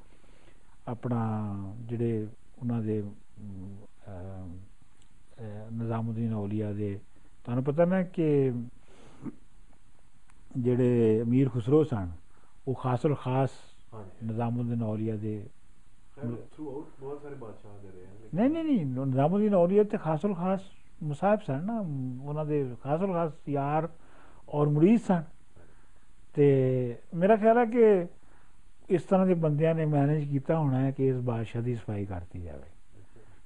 [0.88, 2.26] ਆਪਣਾ ਜਿਹੜੇ
[2.58, 4.56] ਉਹਨਾਂ ਦੇ ਅਮ, ਅਹ,
[5.42, 7.00] ਅਹ, ਨਿਜ਼ਾਮੁਦੀਨ ਔਲੀਆ ਦੇ
[7.44, 8.52] ਤੁਹਾਨੂੰ ਪਤਾ ਨਾ ਕਿ
[10.58, 12.10] ਜਿਹੜੇ ਅਮੀਰ ਖੁਸਰੋ ਸਨ
[12.68, 15.48] ਉਹ ਖਾਸਲ ਖਾਸ ਹਾਂਜੀ ਨਿਜ਼ਾਮੁਦੀਨ ਔਲੀਆ ਦੇ
[16.60, 20.60] ਬਹੁਤ ਸਾਰੇ ਬਾਦਸ਼ਾਹ ਦੇ ਰਹੇ ਨਹੀਂ ਨਹੀਂ ਨਹੀਂ ਨਿਜ਼ਾਮੁਦੀਨ ਔਲੀਆ ਤੇ ਖਾਸਲ ਖਾਸ
[21.02, 21.80] ਮੁਸਾਹਿਬ ਸਨ ਨਾ
[22.22, 23.88] ਉਹਨਾਂ ਦੇ ਖਾਸਲ ਖਾਸ ਯਾਰ
[24.48, 25.22] ਔਰ ਮੁਰੀਦ ਸਨ।
[26.34, 28.06] ਤੇ ਮੇਰਾ ਖਿਆਲ ਹੈ ਕਿ
[28.94, 32.40] ਇਸ ਤਰ੍ਹਾਂ ਦੇ ਬੰਦਿਆਂ ਨੇ ਮੈਨੇਜ ਕੀਤਾ ਹੋਣਾ ਹੈ ਕਿ ਇਸ ਬਾਦਸ਼ਾਹ ਦੀ ਸਫ਼ਾਈ ਕਰਤੀ
[32.40, 32.70] ਜਾਵੇ।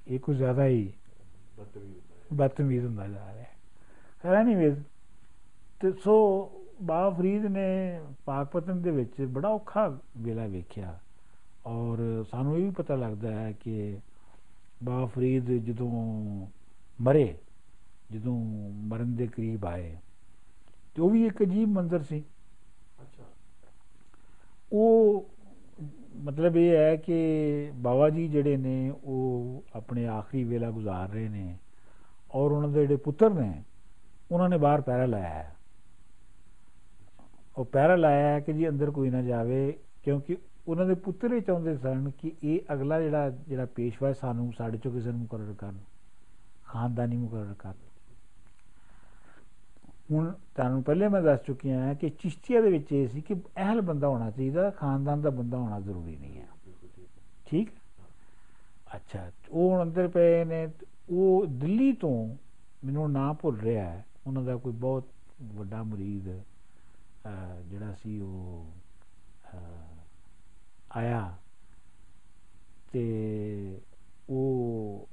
[0.09, 0.92] ਇਹ ਕੁਝ ਜ਼ਿਆਦਾ ਹੀ
[2.33, 3.44] ਬਦਤਮੀਜ਼ ਹੁੰਦਾ ਜਾ ਰਿਹਾ
[4.33, 4.83] ਹੈ। ਐਨੀਵੇਜ਼
[5.81, 6.16] ਤੇ ਸੋ
[6.83, 10.99] ਬਾਬਾ ਫਰੀਦ ਨੇ ਪਾਕਪਤਨ ਦੇ ਵਿੱਚ ਬੜਾ ਔਖਾ ਵੇਲਾ ਵੇਖਿਆ
[11.66, 13.99] ਔਰ ਸਾਨੂੰ ਇਹ ਵੀ ਪਤਾ ਲੱਗਦਾ ਹੈ ਕਿ
[14.85, 15.90] ਬਾਬਾ ਫਰੀਦ ਜਦੋਂ
[17.01, 17.38] ਮਰੇ
[18.11, 19.97] ਜਦੋਂ ਮਰਨ ਦੇ ਕਰੀਬ ਆਏ
[20.95, 22.25] ਤੇ ਉਹ ਵੀ ਇੱਕ ਅਜੀਬ ਮੰਜ਼ਰ ਸੀ।
[23.03, 23.25] ਅੱਛਾ।
[24.73, 25.27] ਉਹ
[26.16, 31.57] ਮਤਲਬ ਇਹ ਹੈ ਕਿ ਬਾਬਾ ਜੀ ਜਿਹੜੇ ਨੇ ਉਹ ਆਪਣੇ ਆਖਰੀ ਵੇਲਾ ਗੁਜ਼ਾਰ ਰਹੇ ਨੇ
[32.35, 33.62] ਔਰ ਉਹਨਾਂ ਦੇ ਜਿਹੜੇ ਪੁੱਤਰ ਨੇ
[34.33, 35.57] ਉਹਨਾਂ ਨੇ ਬਾਹਰ ਪਹਿਰਾ ਲਾਇਆ ਹੈ।
[37.56, 40.36] ਉਹ ਪਹਿਰਾ ਲਾਇਆ ਹੈ ਕਿ ਜੀ ਅੰਦਰ ਕੋਈ ਨਾ ਜਾਵੇ ਕਿਉਂਕਿ
[40.68, 44.78] ਉਹਨਾਂ ਦੇ ਪੁੱਤਰ ਇਹ ਚਾਹੁੰਦੇ ਸਨ ਕਿ ਇਹ ਅਗਲਾ ਜਿਹੜਾ ਜਿਹੜਾ ਪੇਸ਼ਵਾ ਹੈ, ਸਾਨੂੰ ਸਾਡੇ
[44.78, 45.78] ਚੋਂ ਕਿਸੇ ਨੂੰ ਮੁਕਰਰ ਕਰਨ
[46.64, 47.74] ਖਾਨਦਾਨੀ ਮੁਕਰਰ ਕਰ
[50.10, 53.80] ਹੁਣ ਤੁਹਾਨੂੰ ਪਹਿਲੇ ਮੈਂ ਦੱਸ ਚੁੱਕਿਆ ਹਾਂ ਕਿ ਚਿਸ਼ਤੀਆ ਦੇ ਵਿੱਚ ਇਹ ਸੀ ਕਿ ਅਹਿਲ
[53.80, 56.88] ਬੰਦਾ ਹੋਣਾ ਚਾਹੀਦਾ ਖਾਨਦਾਨ ਦਾ ਬੰਦਾ ਹੋਣਾ ਜ਼ਰੂਰੀ ਨਹੀਂ ਹੈ। ਬਿਲਕੁਲ
[57.46, 57.70] ਠੀਕ ਠੀਕ
[58.96, 62.36] ਅੱਛਾ ਉਹ ਹੁਣ ਅੰਦਰ ਪਏ ਨੇ ਤੇ ਉਹ ਦਿੱਲੀ ਤੋਂ
[62.84, 65.06] ਮੈਨੂੰ ਨਾਂ ਭੁੱਲ ਰਿਹਾ ਹੈ ਉਹਨਾਂ ਦਾ ਕੋਈ ਬਹੁਤ
[65.54, 66.40] ਵੱਡਾ ਮੁਰੀਦ ਅਹ,
[67.66, 68.72] ਜਿਹੜਾ ਸੀ ਉਹ
[69.54, 71.38] ਅਹ, ਆਇਆ
[72.92, 73.80] ਤੇ
[74.30, 75.09] ਉਹ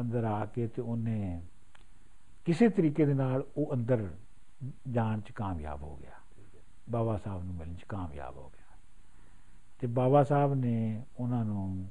[0.00, 1.42] ਅੰਦਰ ਆ ਕੇ ਤੇ ਉਹਨੇ
[2.44, 4.14] ਕਿਸੇ ਤਰੀਕੇ ਦੇ ਨਾਲ ਉਹ ਅੰਦਰ
[4.90, 8.76] ਜਾਣ ਚ ਕਾਮਯਾਬ ਹੋ ਗਿਆ। ਠੀਕ ਹੈ ਬਾਬਾ ਸਾਹਿਬ ਨੂੰ ਮਿਲਣ ਚ ਕਾਮਯਾਬ ਹੋ ਗਿਆ।
[9.78, 11.88] ਤੇ ਬਾਬਾ ਸਾਹਿਬ ਨੇ ਉਹਨਾਂ ਨੂੰ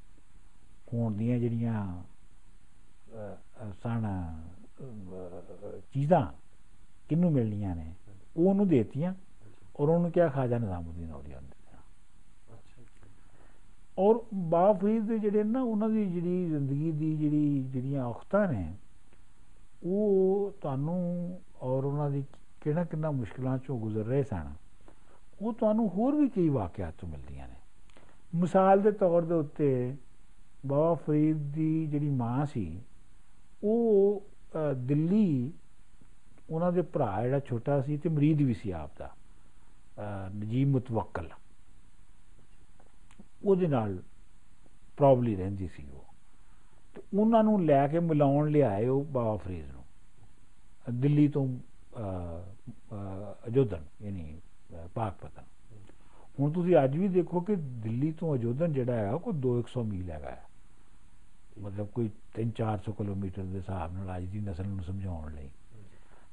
[0.93, 4.56] ਹੋਣ ਦੀਆਂ ਜਿਹੜੀਆਂ ਅਹ, ਅਹ, ਸਨ ਅਹ,
[5.93, 6.33] ਚੀਜ਼ਾਂ
[7.09, 7.93] ਕਿਹਨੂੰ ਮਿਲਣੀਆਂ ਨੇ
[8.37, 9.15] ਉਹ ਉਹਨੂੰ ਦੇਤੀਆਂ
[9.81, 11.81] ਔਰ ਉਹਨੂੰ ਕਿਹਾ ਖਾਜਾ ਨਿਜ਼ਾਮੁਦੀਨ ਔਲੀਆ ਨੇ ਦਿੱਤੀਆਂ
[12.55, 13.07] ਅੱਛਾ ਅੱਛਾ
[13.99, 18.75] ਔਰ ਬਾਬਾ ਫਰੀਦ ਦੇ ਜਿਹੜੇ ਨਾ ਉਹਨਾਂ ਦੀ ਜਿਹੜੀ ਜ਼ਿੰਦਗੀ ਦੀ ਜਿਹੜੀ ਜਿਹੜੀਆਂ ਔਖਤਾਂ ਨੇ
[19.85, 22.25] ਉਹ ਤੁਹਾਨੂੰ ਔਰ ਉਹਨਾਂ ਦੀ
[22.61, 24.53] ਕਿਹੜਾ ਕਿੰਨਾ ਮੁਸ਼ਕਲਾਂ ਚੋਂ ਗੁਜ਼ਰ ਰਹੇ ਸਨ
[25.43, 27.55] ਉਹ ਤੁਹਾਨੂੰ ਹੋਰ ਵੀ ਕਈ ਵਾਕਿਆਤ ਤੋਂ ਮਿਲਦੀਆਂ ਨੇ।
[28.35, 29.97] ਮਿਸਾਲ ਦੇ ਤੌਰ ਦੇ ਉੱਤੇ
[30.67, 32.81] ਬਾਬਾ ਫਰੀਦ ਦੀ ਜਿਹੜੀ ਮਾਂ ਸੀ
[33.65, 34.36] ਉਹ ਅਹ,
[34.77, 35.53] ਦਿੱਲੀ
[36.51, 41.29] ਉਹਨਾਂ ਦੇ ਭਰਾ ਜਿਹੜਾ ਛੋਟਾ ਸੀ ਤੇ ਮਰੀਦ ਵੀ ਸੀ ਆਪ ਦਾ ਅਹ, ਨਜੀਬ ਮੁਤਵਕਲ।
[43.45, 44.03] ਉਹਦੇ ਨਾਲ
[44.97, 46.05] ਪ੍ਰੋਬਲੀ ਰਹਿੰਦੀ ਸੀ ਉਹ।
[46.95, 49.85] ਤੇ ਉਹਨਾਂ ਨੂੰ ਲੈ ਕੇ ਮਿਲਾਉਣ ਲਿਆਏ ਉਹ ਬਾਬਾ ਫਰੀਦ ਨੂੰ।
[51.01, 52.55] ਦਿੱਲੀ ਤੋਂ ਅਹ,
[52.93, 54.41] ਅਹ, ਅਜੋਧਨ ਯਾਨੀ
[54.75, 55.43] ਅਹ, ਪਾਕਪਤਨ
[56.41, 60.11] ਹੁਣ ਤੁਸੀਂ ਅੱਜ ਵੀ ਦੇਖੋ ਕਿ ਦਿੱਲੀ ਤੋਂ ਅਜੋਧਨ ਜਿਹੜਾ ਹੈ ਉਹ ਕੋਈ 200 ਮੀਲ
[60.11, 60.46] ਹੈਗਾ ਹੈ।
[61.61, 65.49] ਮਤਲਬ ਕੋਈ 3-400 ਕਿਲੋਮੀਟਰ ਦੇ ਹਿਸਾਬ ਨਾਲ ਅੱਜ ਦੀ ਨਸਲ ਨੂੰ ਸਮਝਾਉਣ ਲਈ।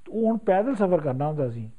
[0.05, 1.71] ਤੇ ਉਹ ਹੁਣ ਪੈਦਲ ਸਫ਼ਰ ਕਰਨਾ ਹੁੰਦਾ ਸੀ।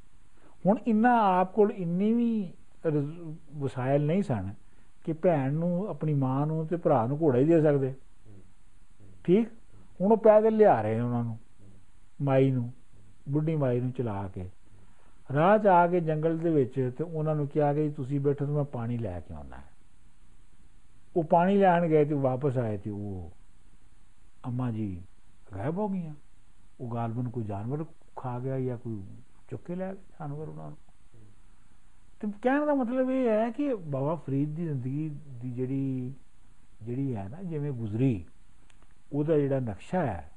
[0.65, 2.53] ਹੁਣ ਇੰਨਾ ਆਪ ਕੋਲ ਇੰਨੀ ਵੀ
[2.85, 4.53] ਰਜ਼- ਵਸਾਇਲ ਨਹੀਂ ਸਨ
[5.03, 7.93] ਕਿ ਭੈਣ ਨੂੰ, ਆਪਣੀ ਮਾਂ ਨੂੰ ਤੇ ਭਰਾ ਨੂੰ ਘੋੜਾ ਹੀ ਦੇ ਸਕਦੇ।
[9.23, 9.47] ਠੀਕ?
[10.01, 11.39] ਹੁਣ ਉਹ ਪੈਦਲ ਲਿਆ ਰਹੇ ਨੇ ਉਹਨਾਂ ਨੂੰ,
[12.21, 12.73] ਮਾਈ ਨੂੰ,
[13.29, 14.49] ਬੁੱਢੀ ਮਾਈ ਨੂੰ ਚਲਾ ਕੇ।
[15.33, 18.51] ਰਾਹ 'ਚ ਆ ਕੇ ਜੰਗਲ ਦੇ ਵਿੱਚ ਤੇ ਉਹਨਾਂ ਨੂੰ ਕਿਹਾ ਕਿ ਤੁਸੀਂ ਬੈਠੋ ਤੇ
[18.51, 19.63] ਮੈਂ ਪਾਣੀ ਲੈ ਕੇ ਆਉਣਾ। ਹੈ
[21.15, 23.31] ਉਹ ਪਾਣੀ ਲੈਣ ਗਏ ਤੇ ਵਾਪਸ ਆਏ ਤੇ ਉਹ
[24.45, 25.01] ਅੰਮਾ ਜੀ
[25.55, 26.13] ਗਾਇਬ ਹੋ ਗਈਆਂ।
[26.79, 29.03] ਉਹ ਗਾਲਬਨ ਕੋਈ ਜਾਨਵਰ ਖਾ ਗਿਆ ਜਾਂ ਕੋਈ
[29.49, 30.77] ਚੁੱਕ ਕੇ ਲੈ ਗਿਆ ਜਾਨਵਰ ਉਹਨਾਂ ਨੂੰ।
[32.19, 36.13] ਤੇ ਕਹਿਣ ਦਾ ਮਤਲਬ ਇਹ ਹੈ ਕਿ ਬਾਬਾ ਫਰੀਦ ਦੀ ਜ਼ਿੰਦਗੀ ਦੀ ਜਿਹੜੀ
[36.81, 38.25] ਜਿਹੜੀ ਹੈ ਨਾ ਜਿਵੇਂ ਗੁਜ਼ਰੀ
[39.13, 40.31] ਉਹਦਾ ਜਿਹੜਾ ਨਕਸ਼ਾ ਹੈ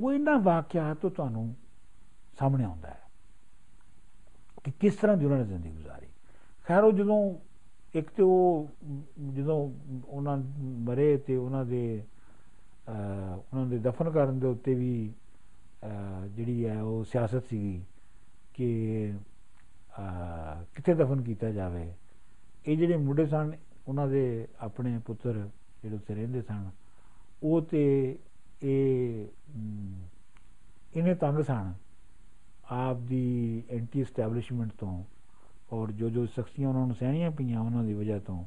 [0.00, 1.54] ਉਹ ਇਹਨਾਂ ਵਾਕਿਆਤ ਤੋਂ ਤੁਹਾਨੂੰ
[2.38, 3.00] ਸਾਹਮਣੇ ਆਉਂਦਾ ਹੈ
[4.64, 6.06] ਕਿ ਕਿਸ ਤਰ੍ਹਾਂ ਦੀ ਉਹਨਾਂ ਨੇ ਜ਼ਿੰਦਗੀ ਗੁਜ਼ਾਰੀ।
[6.64, 7.34] ਖੈਰ ਉਹ ਜਦੋਂ
[7.94, 8.68] ਇੱਕ ਤੇ ਉਹ
[9.34, 9.72] ਜਦੋਂ
[10.04, 12.17] ਉਹਨਾਂ ਮਰੇ ਤੇ ਉਹਨਾਂ ਦੇ ਅਹ,
[12.88, 15.12] ਉਹਨਾਂ ਦੇ ਦਫਨ ਕਰਨ ਦੇ ਉੱਤੇ ਵੀ
[15.84, 17.82] ਅਹ, ਜਿਹੜੀ ਹੈ ਉਹ ਸਿਆਸਤ ਸੀਗੀ
[18.54, 19.12] ਕਿ
[19.98, 21.92] ਅਹ, ਕਿੱਥੇ ਦਫਨ ਕੀਤਾ ਜਾਵੇ।
[22.66, 23.52] ਇਹ ਜਿਹੜੇ ਮੁੰਡੇ ਸਨ
[23.88, 25.32] ਉਹਨਾਂ ਦੇ ਆਪਣੇ ਪੁੱਤਰ
[25.82, 26.70] ਜਿਹੜੇ ਉੱਥੇ ਰਹਿੰਦੇ ਸਨ
[27.42, 28.18] ਉਹ ਤੇ
[28.62, 29.94] ਇਹ ਅਮ,
[30.96, 31.74] ਇਹਨੇ ਤੰਗ ਸਨ।
[32.70, 35.04] ਆਪ ਦੀ ਐਂਟੀ ਸਟੈਬਲਿਸ਼ਮੈਂਟ ਤੋਂ
[35.72, 38.44] ਔਰ ਜੋ ਜੋ ਸਖਤੀਆਂ ਉਹਨਾਂ ਨੂੰ ਸਹਿਣੀਆਂ ਪਈਆਂ ਉਹਨਾਂ ਦੀ ਵਜ੍ਹਾ ਤੋਂ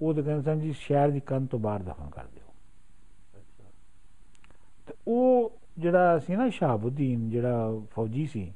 [0.00, 2.53] ਉਹ ਤਾਂ ਕਹਿੰਦੇ ਸਨ ਜੀ ਸ਼ਹਿਰ ਦੀ ਕੰਧ ਤੋਂ ਬਾਹਰ ਦਫਨ ਕਰ ਦਿਓ। ਅੱਛਾ ਤੇ
[5.08, 8.52] ਉਹ ਜਿਹੜਾ ਸੀ ਨਾ ਸ਼ਹਾਬੁੱਦੀਨ, ਜਿਹੜਾ ਫੌਜੀ ਸੀ,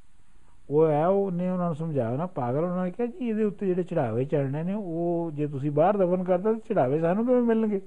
[0.71, 3.83] ਉਹ ਹੈ ਉਹਨੇ ਉਹਨਾਂ ਨੂੰ ਸਮਝਾਇਆ ਨਾ ਪਾਗਲ, ਉਹਨਾਂ ਨੇ ਕਿਹਾ ਜੀ ਇਹਦੇ ਉੱਤੇ ਜਿਹੜੇ
[3.83, 7.81] ਚੜਾਵੇ ਚੜਨੇ ਨੇ, ਉਹ ਜੇ ਤੁਸੀਂ ਬਾਹਰ ਦਫਨ ਕਰਤਾ ਤੇ ਚੜਾਵੇ ਸਾਨੂੰ ਕਿਵੇਂ ਮਿਲਣਗੇ?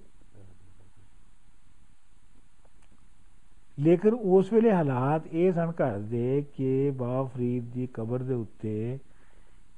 [3.80, 9.00] ਲੇਕਿਨ ਉਸ ਵੇਲੇ ਹਾਲਾਤ ਇਹ ਸਨ ਘਰ ਦੇ ਕਿ ਬਾਬਾ ਫਰੀਦ ਦੀ ਕਬਰ ਦੇ ਉੱਤੇ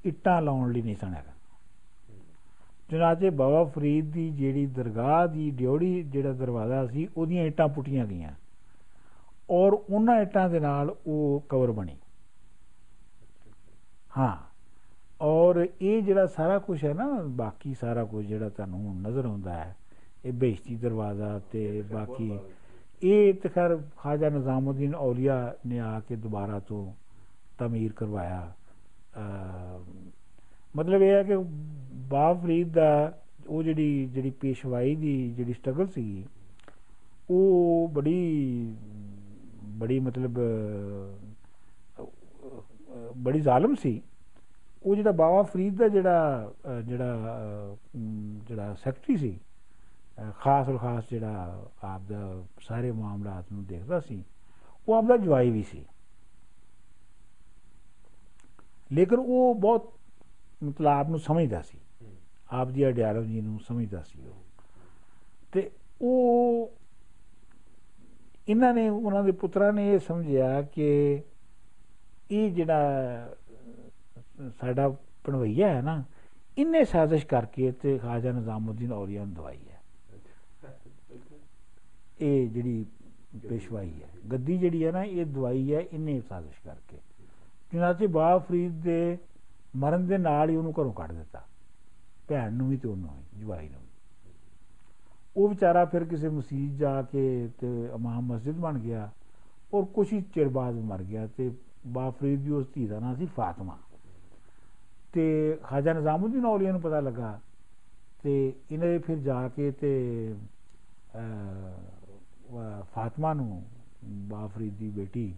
[0.05, 1.31] ਇੱਟਾਂ ਲਾਉਣ ਲਈ ਨਹੀਂ ਸਨ ਹੈਗਾ।
[2.89, 8.31] ਚੁਨਾਚੇ ਬਾਬਾ ਫਰੀਦ ਦੀ ਜਿਹੜੀ ਦਰਗਾਹ ਦੀ ਡਿਉੜੀ ਜਿਹੜਾ ਦਰਵਾਜ਼ਾ ਸੀ, ਉਹਦੀਆਂ ਇੱਟਾਂ ਪੁੱਟੀਆਂ ਗਈਆਂ।
[9.49, 11.95] ਔਰ ਉਹਨਾਂ ਇੱਟਾਂ ਦੇ ਨਾਲ ਉਹ ਕਬਰ ਬਣੀ।
[14.17, 14.35] ਹਾਂ
[15.21, 19.75] ਔਰ ਇਹ ਜਿਹੜਾ ਸਾਰਾ ਕੁਝ ਹੈ ਨਾ ਬਾਕੀ ਸਾਰਾ ਕੁਝ ਜਿਹੜਾ ਤੁਹਾਨੂੰ ਨਜ਼ਰ ਆਉਂਦਾ ਹੈ
[20.25, 22.31] ਇਹ ਬੇਇੱਜ਼ਤੀ ਦਰਵਾਜ਼ਾ ਤੇ ਬਾਕੀ
[23.03, 26.85] ਇਹ ਤੇ ਖੈਰ ਖਾਜਾ ਨਿਜ਼ਾਮੁਦੀਨ ਔਲੀਆ ਨੇ ਆ ਕੇ ਦੁਬਾਰਾ ਤੋਂ
[27.59, 28.51] ਤਮੀਰ ਕਰਵਾਇਆ।
[30.75, 31.35] ਮਤਲਬ ਇਹ ਹੈ ਕਿ
[32.09, 33.13] ਬਾਬ ਫਰੀਦ ਦਾ
[33.47, 36.23] ਉਹ ਜਿਹੜੀ ਜਿਹੜੀ ਪੇਸ਼ਵਾਈ ਦੀ ਜਿਹੜੀ ਸਟਰਗਲ ਸੀ
[37.29, 38.75] ਉਹ ਬੜੀ
[39.77, 40.39] ਬੜੀ ਮਤਲਬ
[43.17, 44.01] ਬੜੀ ਜ਼ਾਲਮ ਸੀ
[44.85, 46.53] ਉਹ ਜਿਹੜਾ ਬਾਬਾ ਫਰੀਦ ਦਾ ਜਿਹੜਾ
[46.85, 47.75] ਜਿਹੜਾ
[48.47, 49.39] ਜਿਹੜਾ ਸੈਕਟਰੀ ਸੀ
[50.39, 54.23] ਖਾਸ ਔਰ ਖਾਸ ਜਿਹੜਾ ਆਪ ਦਾ ਸਾਰੇ ਮਾਮਲਾਤ ਨੂੰ ਦੇਖਦਾ ਸੀ
[54.87, 55.85] ਉਹ ਆਪ ਦਾ ਜਵਾਈ ਵੀ ਸੀ
[58.91, 59.91] ਲੇਕਿਨ ਉਹ ਬਹੁਤ
[60.63, 61.77] ਮਤਲਬ ਆਪ ਨੂੰ ਸਮਝਦਾ ਸੀ
[62.51, 64.43] ਆਪ ਦੀ ਆਈਡੀਓਲੋਜੀ ਨੂੰ ਸਮਝਦਾ ਸੀ ਉਹ
[65.51, 65.69] ਤੇ
[66.01, 66.71] ਉਹ
[68.49, 71.21] ਇਹਨਾਂ ਨੇ ਉਹਨਾਂ ਦੇ ਪੁੱਤਰਾਂ ਨੇ ਇਹ ਸਮਝਿਆ ਕਿ
[72.31, 72.81] ਇਹ ਜਿਹੜਾ
[74.39, 76.03] ਅਹ, ਸਾਡਾ ਪਣਵਈਆ ਹੈ ਨਾ
[76.57, 79.81] ਇਹਨੇ ਸਾਜ਼ਿਸ਼ ਕਰਕੇ ਤੇ ਖਾਜਾ ਨਿਜ਼ਾਮੁਦੀਨ ਔਲੀਆ ਨੂੰ ਦਵਾਈ ਹੈ।
[82.21, 82.85] ਇਹ ਜਿਹੜੀ
[83.49, 86.97] ਪੇਸ਼ਵਾਈ ਹੈ। ਗੱਦੀ ਜਿਹੜੀ ਹੈ ਨਾ ਇਹ ਦਵਾਈ ਹੈ ਇਹਨੇ ਸਾਜ਼ਿਸ਼ ਕਰਕੇ।
[87.71, 89.17] ਚੁਨਾਚੇ ਬਾਬਾ ਫਰੀਦ ਦੇ
[89.75, 91.41] ਮਰਨ ਦੇ ਨਾਲ ਹੀ ਉਹਨੂੰ ਘਰੋਂ ਕੱਢ ਦਿੱਤਾ।
[92.27, 93.82] ਭੈਣ ਨੂੰ ਵੀ ਤੇ ਉਹਨੂੰ ਵੀ ਜਵਾਈ ਨੂੰ ਵੀ।
[95.37, 99.11] ਉਹ ਵਿਚਾਰਾ ਫਿਰ ਕਿਸੇ ਮਸਜਿਦ ਜਾ ਕੇ ਤੇ ਇਮਾਮ ਮਸਜਿਦ ਬਣ ਗਿਆ
[99.73, 101.51] ਔਰ ਕੁਛ ਹੀ ਚਿਰ ਬਾਅਦ ਮਰ ਗਿਆ ਤੇ
[101.87, 103.77] ਬਾਬਾ ਫਰੀਦ ਦੀ ਉਸ ਧੀ ਦਾ ਨਾਂ ਸੀ ਫਾਤਮਾ।
[105.13, 107.39] ਤੇ ਖਾਜਾ ਨਿਜ਼ਾਮੁਦੀਨ ਔਲੀਆ ਨੂੰ ਪਤਾ ਲੱਗਾ
[108.23, 110.33] ਤੇ ਇਹਨੇ ਫਿਰ ਜਾ ਕੇ ਤੇ
[111.15, 113.63] ਅਹ, ਫਾਤਮਾ ਨੂੰ
[114.05, 115.33] ਬਾਬਾ ਫਰੀਦ ਦੀ ਬੇਟੀ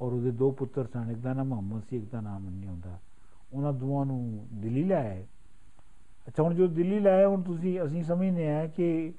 [0.00, 2.98] ਔਰ ਉਹਦੇ ਦੋ ਪੁੱਤਰ ਸਨ ਇੱਕ ਦਾ ਨਾਮ ਮੁਹੰਮਦ ਸੀ ਇੱਕ ਦਾ ਨਾਮ ਨਹੀਂ ਹੁੰਦਾ।
[3.52, 5.26] ਉਹਨਾਂ ਦੋਵਾਂ ਨੂੰ ਦਿੱਲੀ ਲੈ ਆਏ।
[6.28, 9.12] ਅੱਛਾ ਹੁਣ ਜੋ ਦਿੱਲੀ ਲੈ ਹੁਣ ਤੁਸੀਂ ਅਸੀਂ ਸਮਝਦੇ ਆ ਕਿ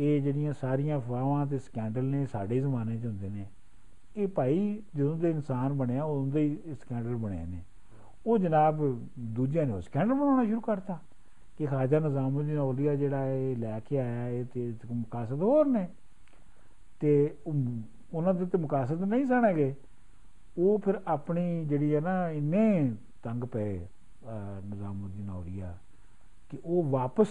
[0.00, 3.46] ਇਹ ਜਿਹੜੀਆਂ ਸਾਰੀਆਂ ਅਫਵਾਹਾਂ ਤੇ ਸਕੈਂਡਲ ਨੇ ਸਾਡੇ ਜ਼ਮਾਨੇ 'ਚ ਹੁੰਦੇ ਨੇ
[4.16, 7.62] ਇਹ ਭਾਈ ਜਦੋਂ ਦੇ ਇਨਸਾਨ ਬਣਿਆ ਉਦੋਂ ਦੇ ਹੀ ਸਕੈਂਡਲ ਬਣੇ ਨੇ।
[8.26, 10.98] ਉਹ ਜਨਾਬ ਦੂਜਿਆਂ ਨੇ ਉਹ ਸਕੈਂਡਲ ਬਣਾਉਣਾ ਸ਼ੁਰੂ ਕਰਤਾ
[11.58, 15.88] ਕਿ ਖਾਜਾ ਨਿਜ਼ਾਮੁਦੀਨ ਔਲੀਆ ਜਿਹੜਾ ਇਹ ਲੈ ਕੇ ਆਇਆ ਇਹ ਤੇ ਮਕਾਸਦ ਹੋਰ ਨੇ।
[17.00, 17.80] ਤੇ ਉਹ-
[18.14, 19.74] ਉਹਨਾਂ ਦੇ ਤੇ ਮਕਾਸਦ ਨਹੀਂ ਸਨ ਹੈਗੇ।
[20.58, 25.78] ਉਹ ਫਿਰ ਆਪਣੀ ਜਿਹੜੀ ਹੈ ਨਾ ਇੰਨੇ ਤੰਗ ਪਏ ਅਹ, ਨਿਜ਼ਾਮੁਦੀਨ ਔਲੀਆ
[26.50, 27.28] ਕਿ ਉਹ ਵਾਪਸ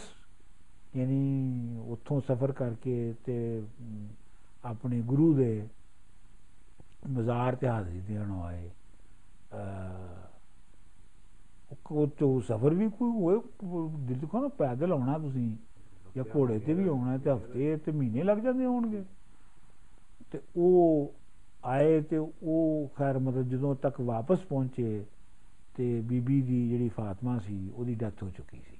[0.95, 3.63] ਯਾਨੀ ਉੱਥੋਂ ਸਫ਼ਰ ਕਰਕੇ ਤੇ
[4.65, 5.67] ਆਪਣੇ ਗੁਰੂ ਦੇ
[7.09, 8.69] ਮਜ਼ਾਰ ਤੇ ਹਾਜ਼ਰੀ ਦੇਣ ਆਏ।
[11.91, 13.39] ਉਹ ਤੋਂ ਸਫ਼ਰ ਵੀ ਕੋਈ ਹੋਏ
[14.07, 15.55] ਦਿਲ ਤੋਂ ਨਾ ਪੈਦਲ ਆਉਣਾ ਤੁਸੀਂ
[16.15, 19.03] ਜਾਂ ਘੋੜੇ ਤੇ ਵੀ ਆਉਣਾ ਤੇ ਹਫ਼ਤੇ ਤੇ ਮਹੀਨੇ ਲੱਗ ਜਾਂਦੇ ਹੋਣਗੇ।
[20.31, 21.13] ਤੇ ਉਹ
[21.65, 25.05] ਆਏ ਤੇ ਉਹ ਖੈਰ ਮਤਲਬ ਜਦੋਂ ਤੱਕ ਵਾਪਸ ਪਹੁੰਚੇ
[25.75, 28.72] ਤੇ ਬੀਬੀ ਦੀ ਜਿਹੜੀ ਫਾਤਮਾ ਸੀ ਉਹਦੀ ਡੈਥ ਹੋ ਚੁੱਕੀ ਸੀ।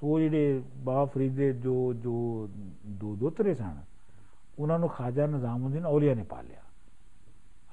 [0.00, 2.48] ਸੋ ਉਹ ਜਿਹੜੇ ਬਾਬਾ ਫਰੀਦ ਦੇ ਜੋ ਜੋ
[2.86, 3.76] ਦੋ ਦੋਤਰੇ ਸਨ
[4.58, 6.60] ਉਹਨਾਂ ਨੂੰ ਖਾਜਾ ਨਿਜ਼ਾਮੁਦੀਨ ਔਲੀਆ ਨੇ ਪਾਲਿਆ।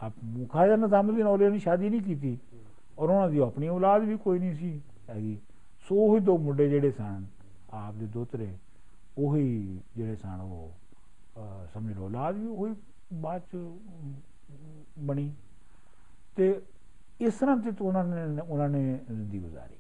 [0.04, 0.14] ਆਪ
[0.52, 2.38] ਖਾਜਾ ਨਿਜ਼ਾਮੁਦੀਨ ਔਲੀਆ ਨੇ ਸ਼ਾਦੀ ਨਹੀਂ ਕੀਤੀ
[3.00, 5.38] ਔਰ ਉਹਨਾਂ ਦੀ ਆਪਣੀ ਔਲਾਦ ਵੀ ਕੋਈ ਨਹੀਂ ਸੀ ਹੈਗੀ।
[5.80, 7.26] ਸੋ ਉਹੀ ਦੋ ਮੁੰਡੇ ਜਿਹੜੇ ਸਨ
[7.70, 8.54] ਆਪ ਦੇ ਦੋਤਰੇ
[9.18, 10.72] ਉਹੀ ਜਿਹੜੇ ਸਨ ਉਹ
[11.38, 12.76] ਅਹ, ਸਮਝ ਲਓ ਔਲਾਦ ਵੀ ਉਹੀ
[13.14, 14.14] ਬਾਅਦ ਚ ਅਮ,
[15.00, 15.34] ਬਣੀ।
[16.36, 16.62] ਤੇ
[17.22, 19.76] ਇਸ ਤਰ੍ਹਾਂ ਤੇ ਉਹਨਾਂ ਨੇ ਉਹਨਾਂ ਨੇ ਜ਼ਿੰਦਗੀ ਗੁਜ਼ਾਰੀ।